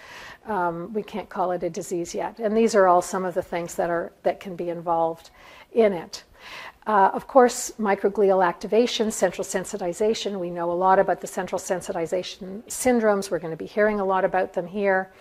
[0.45, 2.39] um, we can't call it a disease yet.
[2.39, 5.29] And these are all some of the things that, are, that can be involved
[5.71, 6.23] in it.
[6.87, 10.39] Uh, of course, microglial activation, central sensitization.
[10.39, 13.29] We know a lot about the central sensitization syndromes.
[13.29, 15.11] We're going to be hearing a lot about them here.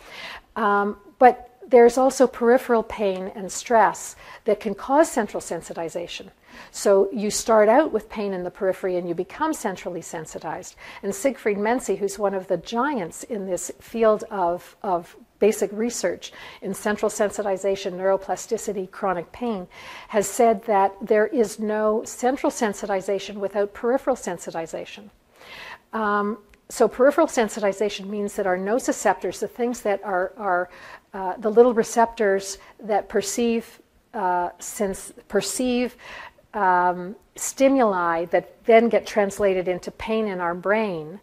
[0.57, 6.31] Um, but there's also peripheral pain and stress that can cause central sensitization.
[6.71, 10.75] So you start out with pain in the periphery and you become centrally sensitized.
[11.03, 16.33] And Siegfried Mense, who's one of the giants in this field of, of basic research
[16.63, 19.67] in central sensitization, neuroplasticity, chronic pain,
[20.09, 25.11] has said that there is no central sensitization without peripheral sensitization.
[25.93, 30.71] Um, so peripheral sensitization means that our nociceptors, the things that are, are
[31.13, 33.81] uh, the little receptors that perceive,
[34.15, 34.51] uh,
[35.27, 35.97] perceive
[36.55, 41.21] um, stimuli that then get translated into pain in our brain,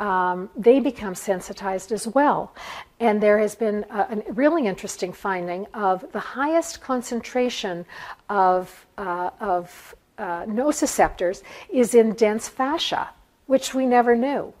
[0.00, 2.54] um, they become sensitized as well.
[3.00, 7.84] And there has been a, a really interesting finding of the highest concentration
[8.28, 13.10] of, uh, of uh, nociceptors is in dense fascia,
[13.46, 14.52] which we never knew.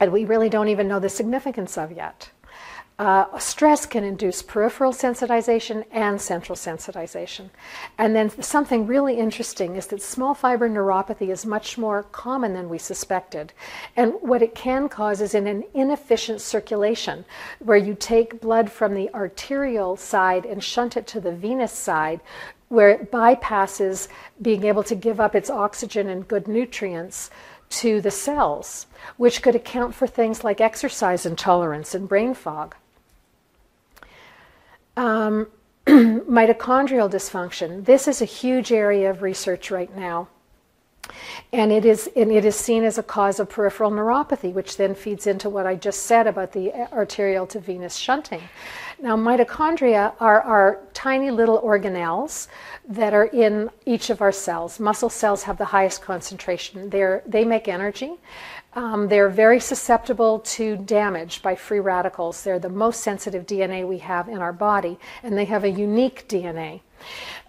[0.00, 2.30] And we really don't even know the significance of yet.
[3.02, 7.50] Uh, stress can induce peripheral sensitization and central sensitization.
[7.98, 12.68] And then something really interesting is that small fiber neuropathy is much more common than
[12.68, 13.52] we suspected.
[13.96, 17.24] And what it can cause is in an inefficient circulation,
[17.58, 22.20] where you take blood from the arterial side and shunt it to the venous side,
[22.68, 24.06] where it bypasses
[24.40, 27.30] being able to give up its oxygen and good nutrients
[27.68, 28.86] to the cells,
[29.16, 32.76] which could account for things like exercise intolerance and brain fog.
[34.96, 35.48] Um,
[35.86, 37.84] mitochondrial dysfunction.
[37.84, 40.28] This is a huge area of research right now.
[41.52, 44.94] And it, is, and it is seen as a cause of peripheral neuropathy, which then
[44.94, 48.40] feeds into what I just said about the arterial to venous shunting.
[49.00, 52.46] Now, mitochondria are our tiny little organelles
[52.88, 54.78] that are in each of our cells.
[54.78, 56.88] Muscle cells have the highest concentration.
[56.88, 58.14] They're, they make energy.
[58.74, 62.42] Um, they're very susceptible to damage by free radicals.
[62.42, 66.26] They're the most sensitive DNA we have in our body, and they have a unique
[66.26, 66.80] DNA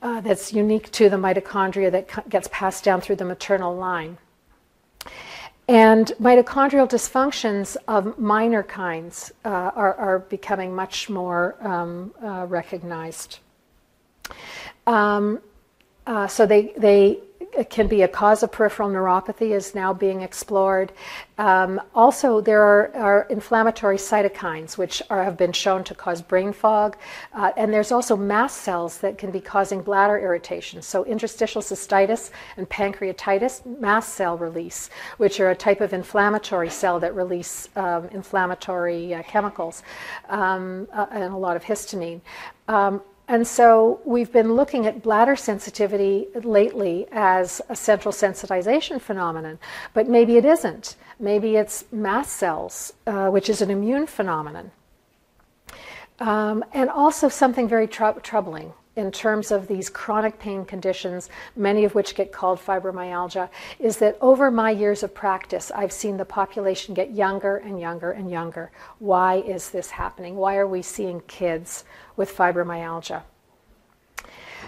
[0.01, 4.17] uh, that's unique to the mitochondria that gets passed down through the maternal line.
[5.69, 13.39] And mitochondrial dysfunctions of minor kinds uh, are, are, becoming much more um, uh, recognized.
[14.85, 15.39] Um,
[16.05, 17.19] uh, so they, they
[17.69, 20.91] can be a cause of peripheral neuropathy is now being explored.
[21.37, 26.53] Um, also, there are, are, inflammatory cytokines which are, have been shown to cause brain
[26.53, 26.95] fog,
[27.33, 30.81] uh, and there's also mast cells that can be causing bladder irritation.
[30.81, 36.99] So, interstitial cystitis and pancreatitis, mast cell release, which are a type of inflammatory cell
[36.99, 39.81] that release um, inflammatory uh, chemicals
[40.29, 42.21] um, uh, and a lot of histamine.
[42.67, 49.59] Um, and so we've been looking at bladder sensitivity lately as a central sensitization phenomenon,
[49.93, 50.95] but maybe it isn't.
[51.19, 54.71] Maybe it's mast cells, uh, which is an immune phenomenon.
[56.19, 61.83] Um, and also something very tr- troubling in terms of these chronic pain conditions, many
[61.83, 66.25] of which get called fibromyalgia, is that over my years of practice, I've seen the
[66.25, 68.71] population get younger and younger and younger.
[68.99, 70.35] Why is this happening?
[70.35, 71.85] Why are we seeing kids
[72.15, 73.23] with fibromyalgia?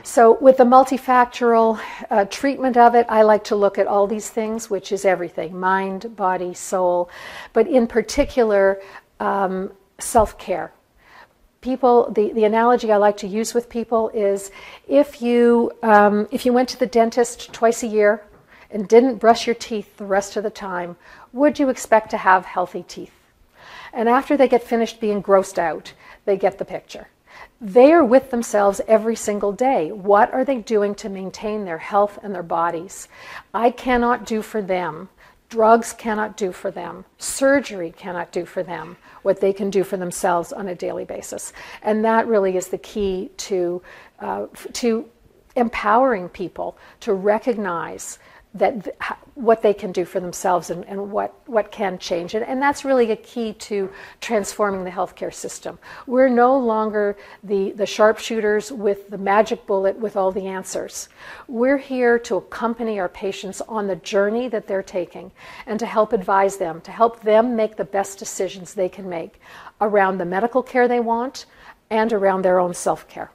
[0.03, 1.79] So, with the multifactorial
[2.11, 5.59] uh, treatment of it, I like to look at all these things, which is everything
[5.59, 7.09] mind, body, soul,
[7.53, 8.81] but in particular,
[9.19, 10.74] um, self care
[11.65, 14.51] people the, the analogy i like to use with people is
[14.87, 18.23] if you um, if you went to the dentist twice a year
[18.69, 20.95] and didn't brush your teeth the rest of the time
[21.33, 23.17] would you expect to have healthy teeth
[23.91, 25.93] and after they get finished being grossed out
[26.25, 27.07] they get the picture
[27.59, 29.91] they are with themselves every single day.
[29.91, 33.07] What are they doing to maintain their health and their bodies?
[33.53, 35.09] I cannot do for them
[35.49, 37.05] Drugs cannot do for them.
[37.17, 41.51] Surgery cannot do for them what they can do for themselves on a daily basis.
[41.81, 43.81] And that really is the key to,
[44.19, 45.09] uh, to
[45.55, 48.19] empowering people to recognize
[48.55, 48.95] that th-
[49.35, 52.33] what they can do for themselves and, and what, what can change.
[52.33, 53.91] And, and that's really a key to
[54.21, 55.77] transforming the healthcare system.
[56.07, 61.09] We're no longer the, the sharpshooters with the magic bullet with all the answers.
[61.49, 65.31] We're here to accompany our patients on the journey that they're taking
[65.67, 69.41] and to help advise them, to help them make the best decisions they can make
[69.81, 71.45] around the medical care they want
[71.89, 73.31] and around their own self care.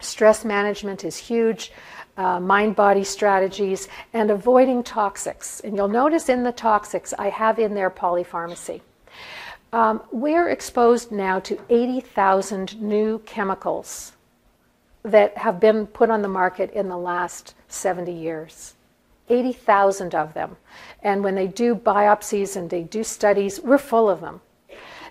[0.00, 1.72] Stress management is huge
[2.16, 5.62] uh, mind body strategies, and avoiding toxics.
[5.64, 8.80] And you'll notice in the toxics, I have in there polypharmacy.
[9.72, 14.12] Um, we're exposed now to 80,000 new chemicals
[15.02, 18.74] that have been put on the market in the last 70 years.
[19.28, 20.56] 80,000 of them.
[21.02, 24.40] And when they do biopsies and they do studies, we're full of them.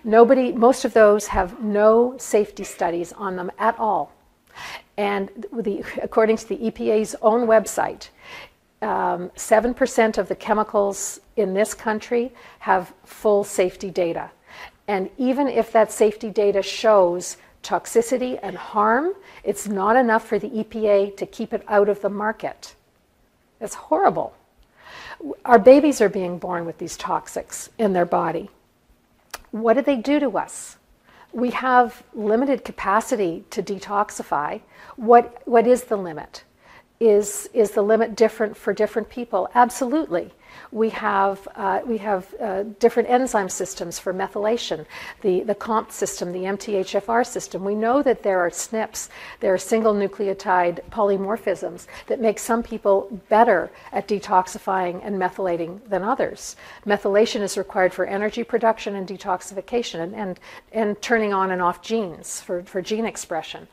[0.02, 4.13] Nobody, most of those have no safety studies on them at all.
[4.96, 8.08] And the, according to the EPA's own website,
[8.82, 14.30] um, 7% of the chemicals in this country have full safety data.
[14.86, 20.50] And even if that safety data shows toxicity and harm, it's not enough for the
[20.50, 22.74] EPA to keep it out of the market.
[23.60, 24.34] It's horrible.
[25.44, 28.50] Our babies are being born with these toxics in their body.
[29.50, 30.76] What do they do to us?
[31.34, 34.60] We have limited capacity to detoxify.
[34.96, 36.44] What, what is the limit?
[37.00, 39.50] Is, is the limit different for different people?
[39.54, 40.32] Absolutely.
[40.72, 44.86] We have, uh, we have uh, different enzyme systems for methylation,
[45.20, 47.64] the, the COMT system, the MTHFR system.
[47.64, 49.08] We know that there are SNPs,
[49.40, 56.02] there are single nucleotide polymorphisms that make some people better at detoxifying and methylating than
[56.02, 56.56] others.
[56.86, 60.40] Methylation is required for energy production and detoxification and, and,
[60.72, 63.68] and turning on and off genes for, for gene expression.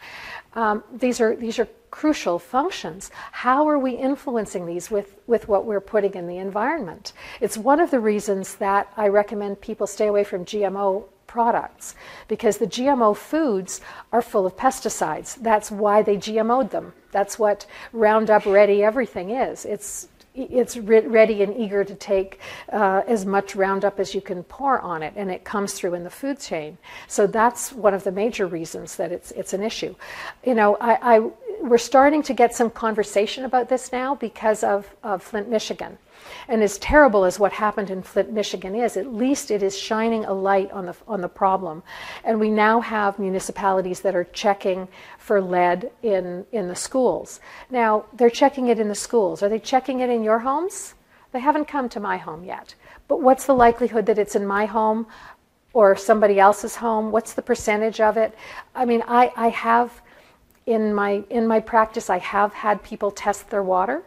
[0.54, 3.12] Um, these, are, these are crucial functions.
[3.32, 7.14] How are we influencing these with, with what we're putting in the environment?
[7.40, 11.96] It's one of the reasons that I recommend people stay away from GMO products
[12.28, 13.80] because the GMO foods
[14.12, 15.42] are full of pesticides.
[15.42, 16.94] That's why they GMO'd them.
[17.12, 19.66] That's what Roundup Ready everything is.
[19.66, 22.40] It's it's re- ready and eager to take
[22.72, 26.04] uh, as much Roundup as you can pour on it, and it comes through in
[26.04, 26.78] the food chain.
[27.08, 29.96] So that's one of the major reasons that it's it's an issue.
[30.46, 34.90] You know, I, I we're starting to get some conversation about this now because of,
[35.04, 35.98] of Flint, Michigan.
[36.48, 40.26] And as terrible as what happened in Flint, Michigan is, at least it is shining
[40.26, 41.84] a light on the, on the problem.
[42.24, 44.88] And we now have municipalities that are checking
[45.18, 47.40] for lead in, in the schools.
[47.70, 49.44] Now, they're checking it in the schools.
[49.44, 50.96] Are they checking it in your homes?
[51.32, 52.76] They haven't come to my home yet.
[53.08, 55.08] But what's the likelihood that it's in my home
[55.74, 57.12] or somebody else's home?
[57.12, 58.36] What's the percentage of it?
[58.76, 60.02] I mean, I, I have
[60.66, 64.04] in my in my practice I have had people test their water.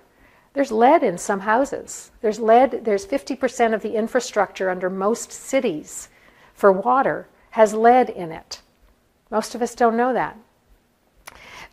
[0.55, 2.13] There's lead in some houses.
[2.21, 6.09] There's lead, there's 50% of the infrastructure under most cities
[6.55, 8.63] for water has lead in it.
[9.31, 10.37] Most of us don't know that.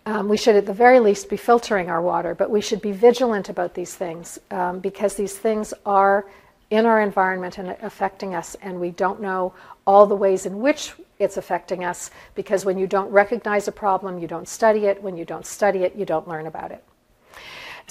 [0.08, 2.92] Um, we should, at the very least, be filtering our water, but we should be
[2.92, 6.26] vigilant about these things um, because these things are
[6.72, 9.54] in our environment and affecting us, and we don't know
[9.86, 14.18] all the ways in which it's affecting us because when you don't recognize a problem,
[14.18, 15.04] you don't study it.
[15.04, 16.84] When you don't study it, you don't learn about it.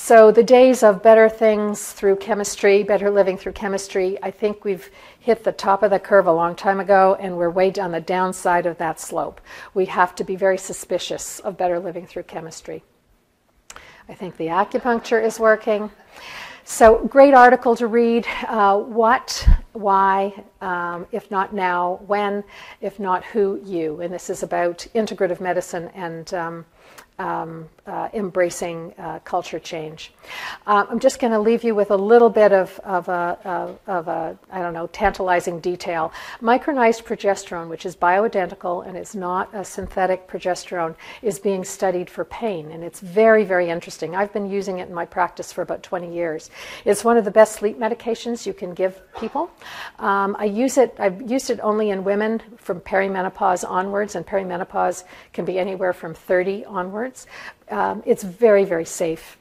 [0.02, 4.90] So, the days of better things through chemistry, better living through chemistry, I think we've
[5.20, 8.00] hit the top of the curve a long time ago, and we're way down the
[8.00, 9.42] downside of that slope.
[9.74, 12.82] We have to be very suspicious of better living through chemistry.
[14.08, 15.90] I think the acupuncture is working.
[16.64, 18.26] So, great article to read.
[18.48, 20.32] Uh, what, why,
[20.62, 22.42] um, if not now, when,
[22.80, 24.00] if not who, you.
[24.00, 26.64] And this is about integrative medicine and um,
[27.20, 30.12] um, uh, embracing uh, culture change.
[30.66, 33.78] Um, I'm just going to leave you with a little bit of, of, a, of,
[33.86, 36.12] of a, I don't know, tantalizing detail.
[36.40, 42.24] Micronized progesterone, which is bioidentical and it's not a synthetic progesterone, is being studied for
[42.24, 44.16] pain, and it's very, very interesting.
[44.16, 46.48] I've been using it in my practice for about 20 years.
[46.86, 49.50] It's one of the best sleep medications you can give people.
[49.98, 55.04] Um, I use it, I've used it only in women from perimenopause onwards, and perimenopause
[55.34, 57.09] can be anywhere from 30 onwards.
[57.70, 59.38] Um, it's very, very safe.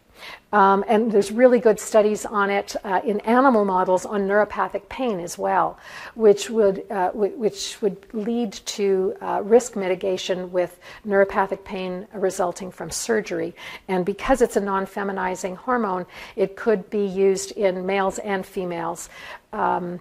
[0.51, 5.19] Um, and there's really good studies on it uh, in animal models on neuropathic pain
[5.19, 5.77] as well,
[6.15, 12.71] which would, uh, w- which would lead to uh, risk mitigation with neuropathic pain resulting
[12.71, 13.55] from surgery.
[13.87, 16.05] And because it's a non feminizing hormone,
[16.35, 19.09] it could be used in males and females.
[19.53, 19.99] Um,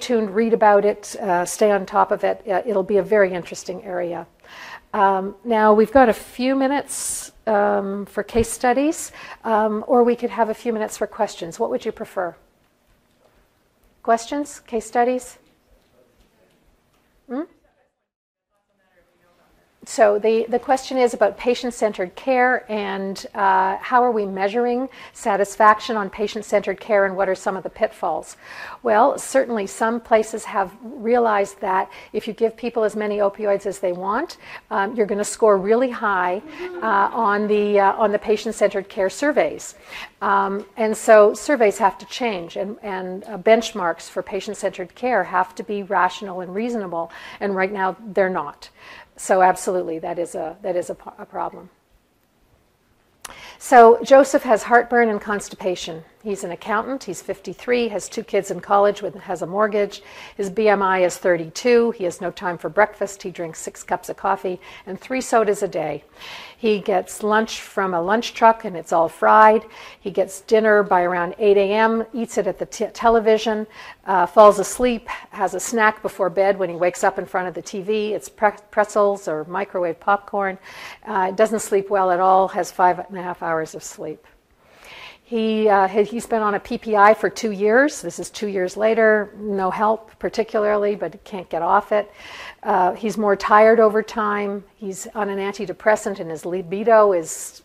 [0.00, 2.42] tuned, read about it, uh, stay on top of it.
[2.48, 4.26] Uh, it'll be a very interesting area.
[4.94, 9.10] Um, now, we've got a few minutes um, for case studies,
[9.42, 11.58] um, or we could have a few minutes for questions.
[11.58, 12.36] What would you prefer?
[14.04, 14.60] Questions?
[14.60, 15.38] Case studies?
[17.28, 17.42] Hmm?
[19.86, 25.96] So the, the question is about patient-centered care and uh, how are we measuring satisfaction
[25.96, 28.36] on patient-centered care and what are some of the pitfalls?
[28.82, 33.78] Well certainly some places have realized that if you give people as many opioids as
[33.78, 34.38] they want
[34.70, 36.42] um, you're going to score really high
[36.82, 39.74] uh, on the uh, on the patient-centered care surveys.
[40.22, 45.54] Um, and so surveys have to change and, and uh, benchmarks for patient-centered care have
[45.56, 47.10] to be rational and reasonable
[47.40, 48.70] and right now they're not
[49.16, 51.70] so absolutely, that is a that is a, a problem.
[53.58, 56.04] So Joseph has heartburn and constipation.
[56.24, 57.04] He's an accountant.
[57.04, 60.02] He's 53, has two kids in college, with, has a mortgage.
[60.38, 61.90] His BMI is 32.
[61.90, 63.22] He has no time for breakfast.
[63.22, 66.02] He drinks six cups of coffee and three sodas a day.
[66.56, 69.66] He gets lunch from a lunch truck and it's all fried.
[70.00, 73.66] He gets dinner by around 8 a.m., eats it at the t- television,
[74.06, 77.54] uh, falls asleep, has a snack before bed when he wakes up in front of
[77.54, 78.12] the TV.
[78.12, 80.56] It's pre- pretzels or microwave popcorn.
[81.04, 84.26] Uh, doesn't sleep well at all, has five and a half hours of sleep.
[85.26, 88.02] He, uh, he's been on a PPI for two years.
[88.02, 89.32] This is two years later.
[89.38, 92.12] No help, particularly, but can't get off it.
[92.62, 94.64] Uh, he's more tired over time.
[94.76, 97.62] He's on an antidepressant, and his libido is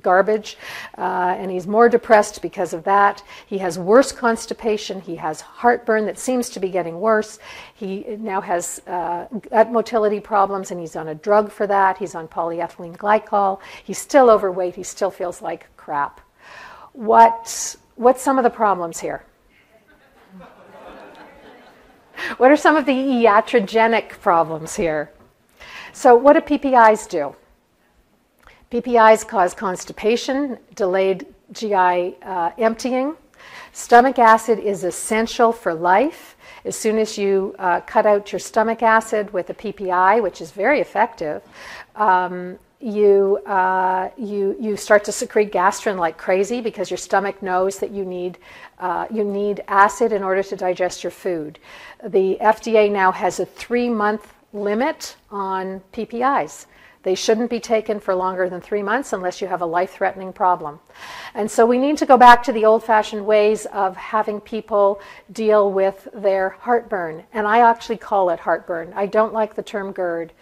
[0.00, 0.56] garbage,
[0.96, 3.22] uh, and he's more depressed because of that.
[3.46, 5.02] He has worse constipation.
[5.02, 7.38] He has heartburn that seems to be getting worse.
[7.74, 11.98] He now has uh, gut motility problems, and he's on a drug for that.
[11.98, 13.60] He's on polyethylene glycol.
[13.84, 14.76] He's still overweight.
[14.76, 16.22] He still feels like crap.
[16.92, 19.24] What, what's some of the problems here?
[22.36, 25.10] what are some of the iatrogenic problems here?
[25.92, 27.34] So, what do PPIs do?
[28.70, 33.16] PPIs cause constipation, delayed GI uh, emptying.
[33.72, 36.36] Stomach acid is essential for life.
[36.64, 40.52] As soon as you uh, cut out your stomach acid with a PPI, which is
[40.52, 41.42] very effective,
[41.96, 47.78] um, you, uh, you, you start to secrete gastrin like crazy because your stomach knows
[47.78, 48.38] that you need,
[48.78, 51.58] uh, you need acid in order to digest your food.
[52.04, 56.66] The FDA now has a three month limit on PPIs.
[57.02, 60.32] They shouldn't be taken for longer than three months unless you have a life threatening
[60.32, 60.78] problem.
[61.34, 65.00] And so we need to go back to the old fashioned ways of having people
[65.32, 67.24] deal with their heartburn.
[67.32, 68.92] And I actually call it heartburn.
[68.94, 70.32] I don't like the term GERD.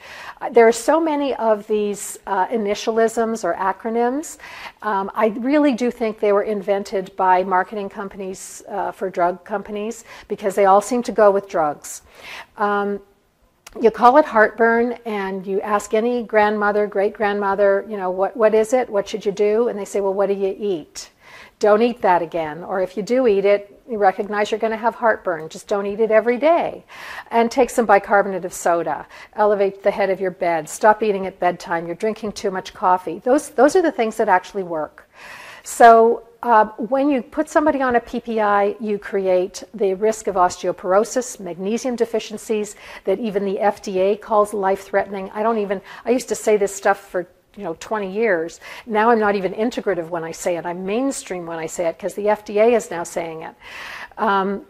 [0.41, 4.39] Uh, there are so many of these uh, initialisms or acronyms.
[4.83, 10.05] Um, I really do think they were invented by marketing companies uh, for drug companies
[10.29, 12.03] because they all seem to go with drugs.
[12.57, 13.01] Um,
[13.81, 18.55] you call it heartburn and you ask any grandmother, great grandmother, you know, what, what
[18.55, 18.89] is it?
[18.89, 19.69] What should you do?
[19.69, 21.11] And they say, well, what do you eat?
[21.61, 22.65] Don't eat that again.
[22.65, 25.49] Or if you do eat it, you recognize you're going to have heartburn.
[25.49, 26.85] Just don't eat it every day.
[27.31, 29.07] And take some bicarbonate of soda.
[29.35, 30.69] Elevate the head of your bed.
[30.69, 31.87] Stop eating at bedtime.
[31.87, 33.21] You're drinking too much coffee.
[33.21, 35.09] Those, those are the things that actually work.
[35.63, 41.39] So uh, when you put somebody on a PPI, you create the risk of osteoporosis,
[41.39, 45.31] magnesium deficiencies that even the FDA calls life threatening.
[45.35, 49.11] I don't even, I used to say this stuff for you know 20 years now
[49.11, 52.15] i'm not even integrative when i say it i'm mainstream when i say it because
[52.15, 53.57] the fda is now saying it
[54.19, 54.65] um,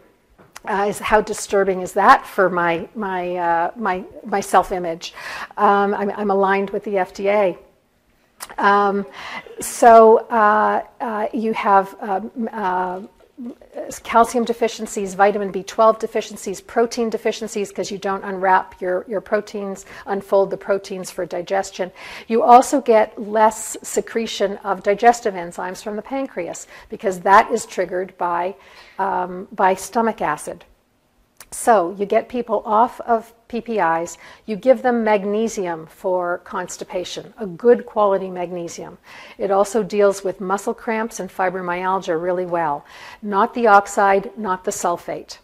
[0.65, 5.13] uh, is how disturbing is that for my my uh, my my self image?
[5.57, 7.57] Um, I'm, I'm, aligned with the FDA.
[8.57, 9.05] Um,
[9.59, 13.01] so uh, uh, you have um, uh,
[14.03, 20.51] calcium deficiencies, vitamin B12 deficiencies, protein deficiencies because you don't unwrap your, your proteins, unfold
[20.51, 21.91] the proteins for digestion.
[22.27, 28.15] You also get less secretion of digestive enzymes from the pancreas because that is triggered
[28.17, 28.55] by,
[28.99, 30.65] um, by stomach acid.
[31.53, 37.85] So you get people off of PPIs, you give them magnesium for constipation, a good
[37.85, 38.97] quality magnesium.
[39.37, 42.85] It also deals with muscle cramps and fibromyalgia really well.
[43.21, 45.39] Not the oxide, not the sulfate.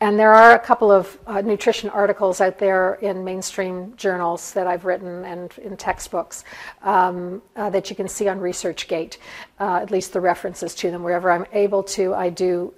[0.00, 4.66] And there are a couple of uh, nutrition articles out there in mainstream journals that
[4.66, 6.44] I've written and in textbooks
[6.82, 9.18] um, uh, that you can see on ResearchGate,
[9.60, 11.04] uh, at least the references to them.
[11.04, 12.74] Wherever I'm able to, I do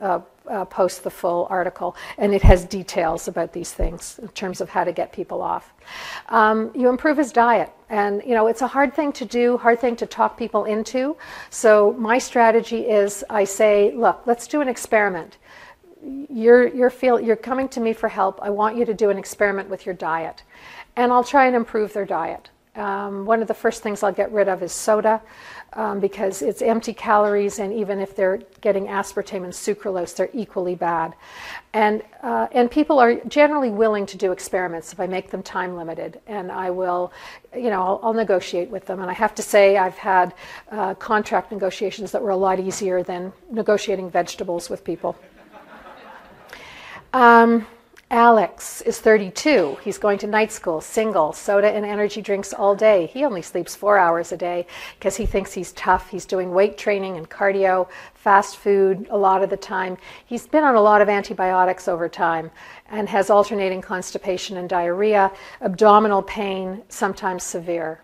[0.48, 4.68] uh, post the full article, and it has details about these things in terms of
[4.68, 5.72] how to get people off.
[6.28, 9.80] Um, you improve his diet, and you know it's a hard thing to do, hard
[9.80, 11.16] thing to talk people into.
[11.50, 15.38] So my strategy is I say, look, let's do an experiment.
[16.28, 18.40] You're you're feel you're coming to me for help.
[18.42, 20.42] I want you to do an experiment with your diet,
[20.96, 22.50] and I'll try and improve their diet.
[22.74, 25.20] Um, one of the first things I'll get rid of is soda
[25.74, 30.74] um, because it's empty calories, and even if they're getting aspartame and sucralose, they're equally
[30.74, 31.14] bad.
[31.72, 35.76] And, uh, and people are generally willing to do experiments if I make them time
[35.76, 37.12] limited, and I will,
[37.56, 39.00] you know, I'll, I'll negotiate with them.
[39.00, 40.34] And I have to say, I've had
[40.70, 45.16] uh, contract negotiations that were a lot easier than negotiating vegetables with people.
[47.14, 47.66] Um,
[48.12, 49.78] Alex is 32.
[49.82, 53.06] He's going to night school, single, soda and energy drinks all day.
[53.06, 54.66] He only sleeps four hours a day
[54.98, 56.10] because he thinks he's tough.
[56.10, 59.96] He's doing weight training and cardio, fast food a lot of the time.
[60.26, 62.50] He's been on a lot of antibiotics over time
[62.90, 65.32] and has alternating constipation and diarrhea,
[65.62, 68.02] abdominal pain, sometimes severe.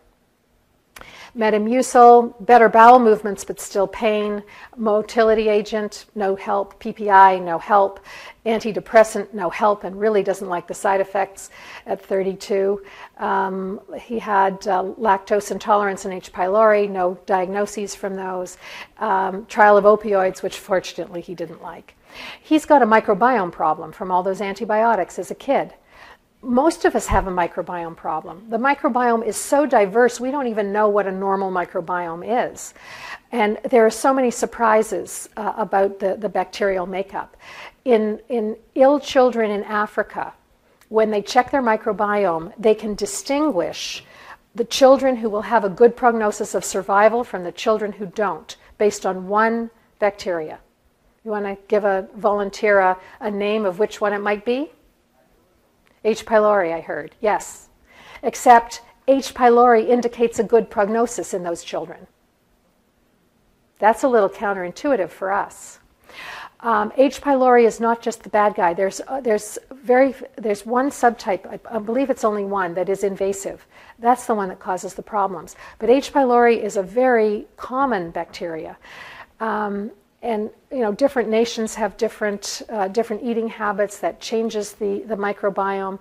[1.39, 4.43] Metamucil, better bowel movements but still pain.
[4.77, 6.83] Motility agent, no help.
[6.83, 8.01] PPI, no help.
[8.45, 11.51] Antidepressant, no help, and really doesn't like the side effects
[11.87, 12.83] at 32.
[13.19, 16.33] Um, he had uh, lactose intolerance and H.
[16.33, 18.59] pylori, no diagnoses from those.
[18.99, 21.95] Um, trial of opioids, which fortunately he didn't like.
[22.43, 25.75] He's got a microbiome problem from all those antibiotics as a kid
[26.43, 28.47] most of us have a microbiome problem.
[28.49, 32.75] The microbiome is so diverse, we don't even know what a normal microbiome is.
[33.33, 37.37] And there are so many surprises uh, about the, the bacterial makeup.
[37.85, 40.33] In, in ill children in Africa,
[40.89, 44.05] when they check their microbiome, they can distinguish
[44.55, 48.57] the children who will have a good prognosis of survival from the children who don't,
[48.79, 50.59] based on one bacteria.
[51.25, 54.71] You want to give a volunteer a, a name of which one it might be?
[56.09, 56.25] H.
[56.25, 57.15] pylori, I heard.
[57.21, 57.69] Yes.
[58.23, 59.35] Except H.
[59.35, 62.07] pylori indicates a good prognosis in those children.
[63.79, 65.81] That's a little counterintuitive for us.
[66.61, 67.21] Um, H.
[67.21, 68.73] pylori is not just the bad guy.
[68.73, 73.05] There's, uh, there's, very, there's one subtype, I, I, believe it's only one, that is
[73.05, 73.67] invasive.
[73.99, 75.57] That's the one that causes the problems.
[75.79, 76.11] But H.
[76.11, 78.79] pylori is a very common bacteria.
[79.41, 79.91] Um,
[80.23, 85.17] and you know different nations have different uh, different eating habits that changes the the
[85.17, 85.99] microbiome.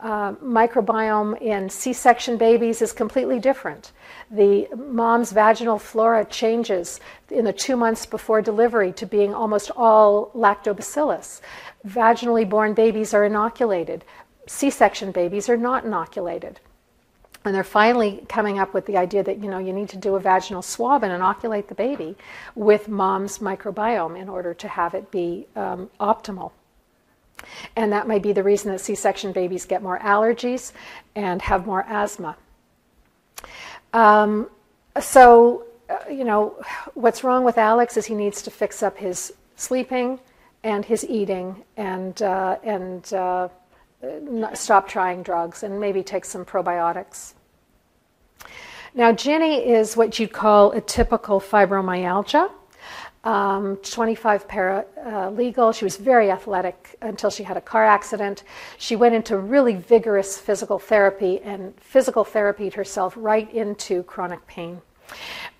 [0.00, 3.92] Uh, microbiome in c-section babies is completely different.
[4.30, 7.00] The mom's vaginal flora changes
[7.30, 11.40] in the two months before delivery to being almost all lactobacillus.
[11.86, 14.04] Vaginally born babies are inoculated.
[14.46, 16.58] C-section babies are not inoculated
[17.44, 20.16] and they're finally coming up with the idea that you know you need to do
[20.16, 22.16] a vaginal swab and inoculate the baby
[22.54, 26.52] with mom's microbiome in order to have it be um, optimal.
[27.74, 30.72] And that might be the reason that C-section babies get more allergies
[31.14, 32.36] and have more asthma.
[33.94, 34.50] Um,
[35.00, 36.60] so, uh, you know,
[36.92, 40.20] what's wrong with Alex is he needs to fix up his sleeping
[40.62, 43.48] and his eating and uh, and uh,
[44.54, 47.34] stop trying drugs and maybe take some probiotics.
[48.94, 52.50] Now, Ginny is what you'd call a typical fibromyalgia.
[53.22, 55.68] Um, 25 paralegal.
[55.68, 58.44] Uh, she was very athletic until she had a car accident.
[58.78, 64.80] She went into really vigorous physical therapy and physical therapied herself right into chronic pain.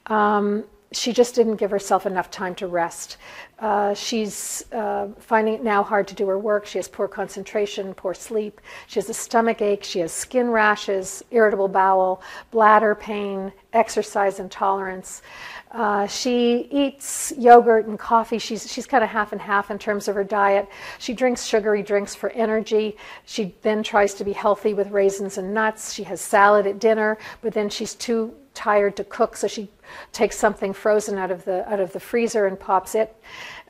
[0.07, 3.17] Um, she just didn't give herself enough time to rest.
[3.61, 6.67] Uh, she's uh, finding it now hard to do her work.
[6.67, 8.61] She has poor concentration, poor sleep.
[8.89, 9.85] She has a stomach ache.
[9.85, 15.23] She has skin rashes, irritable bowel, bladder pain, exercise intolerance.
[15.71, 18.39] Uh, she eats yogurt and coffee.
[18.39, 20.69] She's, she's kind of half and half in terms of her diet.
[20.99, 22.97] She drinks sugary drinks for energy.
[23.25, 25.93] She then tries to be healthy with raisins and nuts.
[25.93, 29.71] She has salad at dinner, but then she's too tired to cook, so she
[30.13, 33.15] takes something frozen out of the out of the freezer and pops it.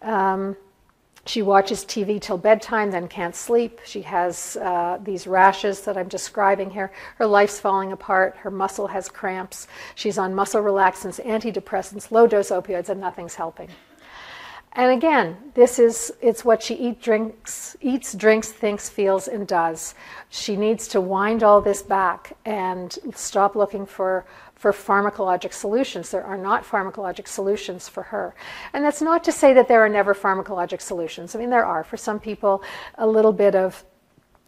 [0.01, 0.57] Um,
[1.31, 3.81] she watches TV till bedtime, then can't sleep.
[3.85, 6.91] She has uh, these rashes that I'm describing here.
[7.18, 8.37] Her life's falling apart.
[8.39, 9.68] Her muscle has cramps.
[9.95, 13.68] She's on muscle relaxants, antidepressants, low dose opioids, and nothing's helping.
[14.72, 19.95] And again, this is it's what she eat, drinks, eats, drinks, thinks, feels, and does.
[20.31, 24.26] She needs to wind all this back and stop looking for
[24.61, 26.11] for pharmacologic solutions.
[26.11, 28.35] There are not pharmacologic solutions for her.
[28.75, 31.35] And that's not to say that there are never pharmacologic solutions.
[31.35, 31.83] I mean, there are.
[31.83, 32.63] For some people,
[32.97, 33.83] a little bit of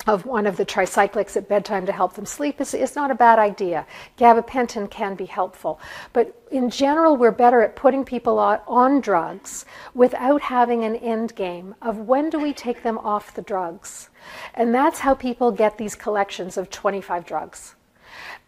[0.07, 3.15] of one of the tricyclics at bedtime to help them sleep is, is not a
[3.15, 3.87] bad idea.
[4.19, 5.79] Gabapentin can be helpful.
[6.13, 11.37] But in general, we're better at putting people on, on drugs without having an end
[11.37, 14.11] game of when do we take them off the drugs.
[14.55, 17.77] And that's how people get these collections of 25 drugs.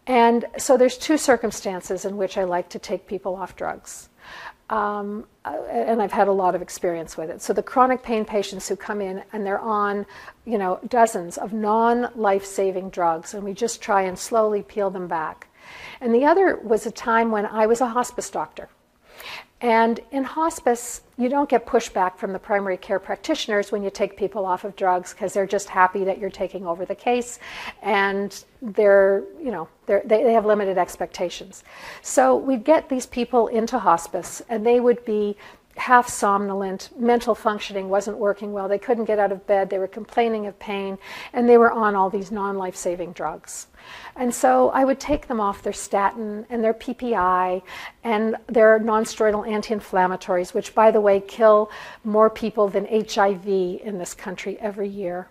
[0.06, 4.10] And so there's two circumstances in which I like to take people off drugs.
[4.70, 7.42] Um, uh, and I've had a lot of experience with it.
[7.42, 10.06] So the chronic pain patients who come in and they're on,
[10.46, 15.48] you know, dozens of non-life-saving drugs, and we just try and slowly peel them back.
[16.00, 18.68] And the other was a time when I was a hospice doctor.
[19.64, 24.14] And in hospice, you don't get pushback from the primary care practitioners when you take
[24.14, 27.38] people off of drugs because they're just happy that you're taking over the case
[27.80, 31.64] and they're, you know, they're, they, they have limited expectations.
[32.02, 35.34] So we'd get these people into hospice and they would be
[35.76, 39.88] half somnolent, mental functioning wasn't working well, they couldn't get out of bed, they were
[39.88, 40.98] complaining of pain,
[41.32, 43.66] and they were on all these non life saving drugs.
[44.16, 47.62] And so I would take them off their statin and their PPI
[48.02, 51.70] and their nonsteroidal anti inflammatories, which, by the way, kill
[52.04, 55.28] more people than HIV in this country every year.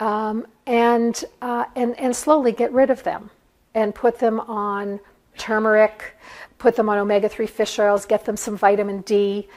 [0.00, 3.30] Um, and, uh, and, and slowly get rid of them
[3.74, 5.00] and put them on
[5.36, 6.16] turmeric,
[6.58, 9.48] put them on omega 3 fish oils, get them some vitamin D.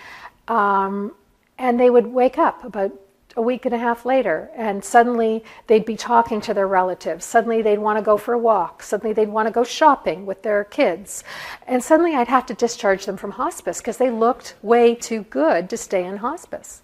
[0.48, 1.14] Um,
[1.58, 2.92] and they would wake up about
[3.38, 7.24] a week and a half later, and suddenly they'd be talking to their relatives.
[7.24, 8.84] Suddenly they'd want to go for a walk.
[8.84, 11.24] Suddenly they'd want to go shopping with their kids.
[11.66, 15.70] And suddenly I'd have to discharge them from hospice because they looked way too good
[15.70, 16.82] to stay in hospice.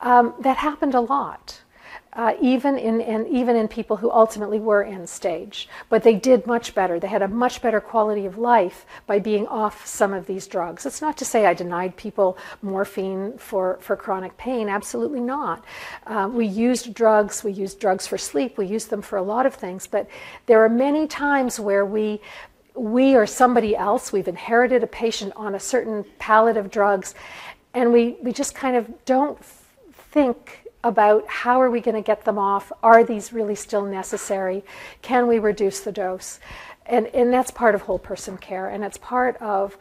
[0.00, 1.60] Um, that happened a lot.
[2.16, 5.68] Uh, even in and even in people who ultimately were end stage.
[5.90, 6.98] But they did much better.
[6.98, 10.86] They had a much better quality of life by being off some of these drugs.
[10.86, 14.68] It's not to say I denied people morphine for, for chronic pain.
[14.68, 15.64] Absolutely not.
[16.06, 17.44] Uh, we used drugs.
[17.44, 18.56] We used drugs for sleep.
[18.56, 19.86] We used them for a lot of things.
[19.86, 20.08] But
[20.46, 22.20] there are many times where we
[22.74, 27.14] we or somebody else, we've inherited a patient on a certain palette of drugs,
[27.72, 29.42] and we, we just kind of don't
[30.12, 32.70] think about how are we going to get them off?
[32.82, 34.64] Are these really still necessary?
[35.02, 36.38] Can we reduce the dose?
[36.86, 39.76] And, and that's part of whole person care, and it's part of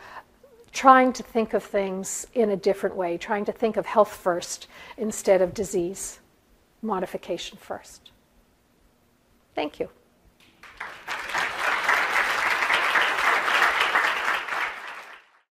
[0.72, 4.68] trying to think of things in a different way, trying to think of health first
[4.98, 6.20] instead of disease
[6.82, 8.12] modification first.
[9.54, 9.90] Thank you.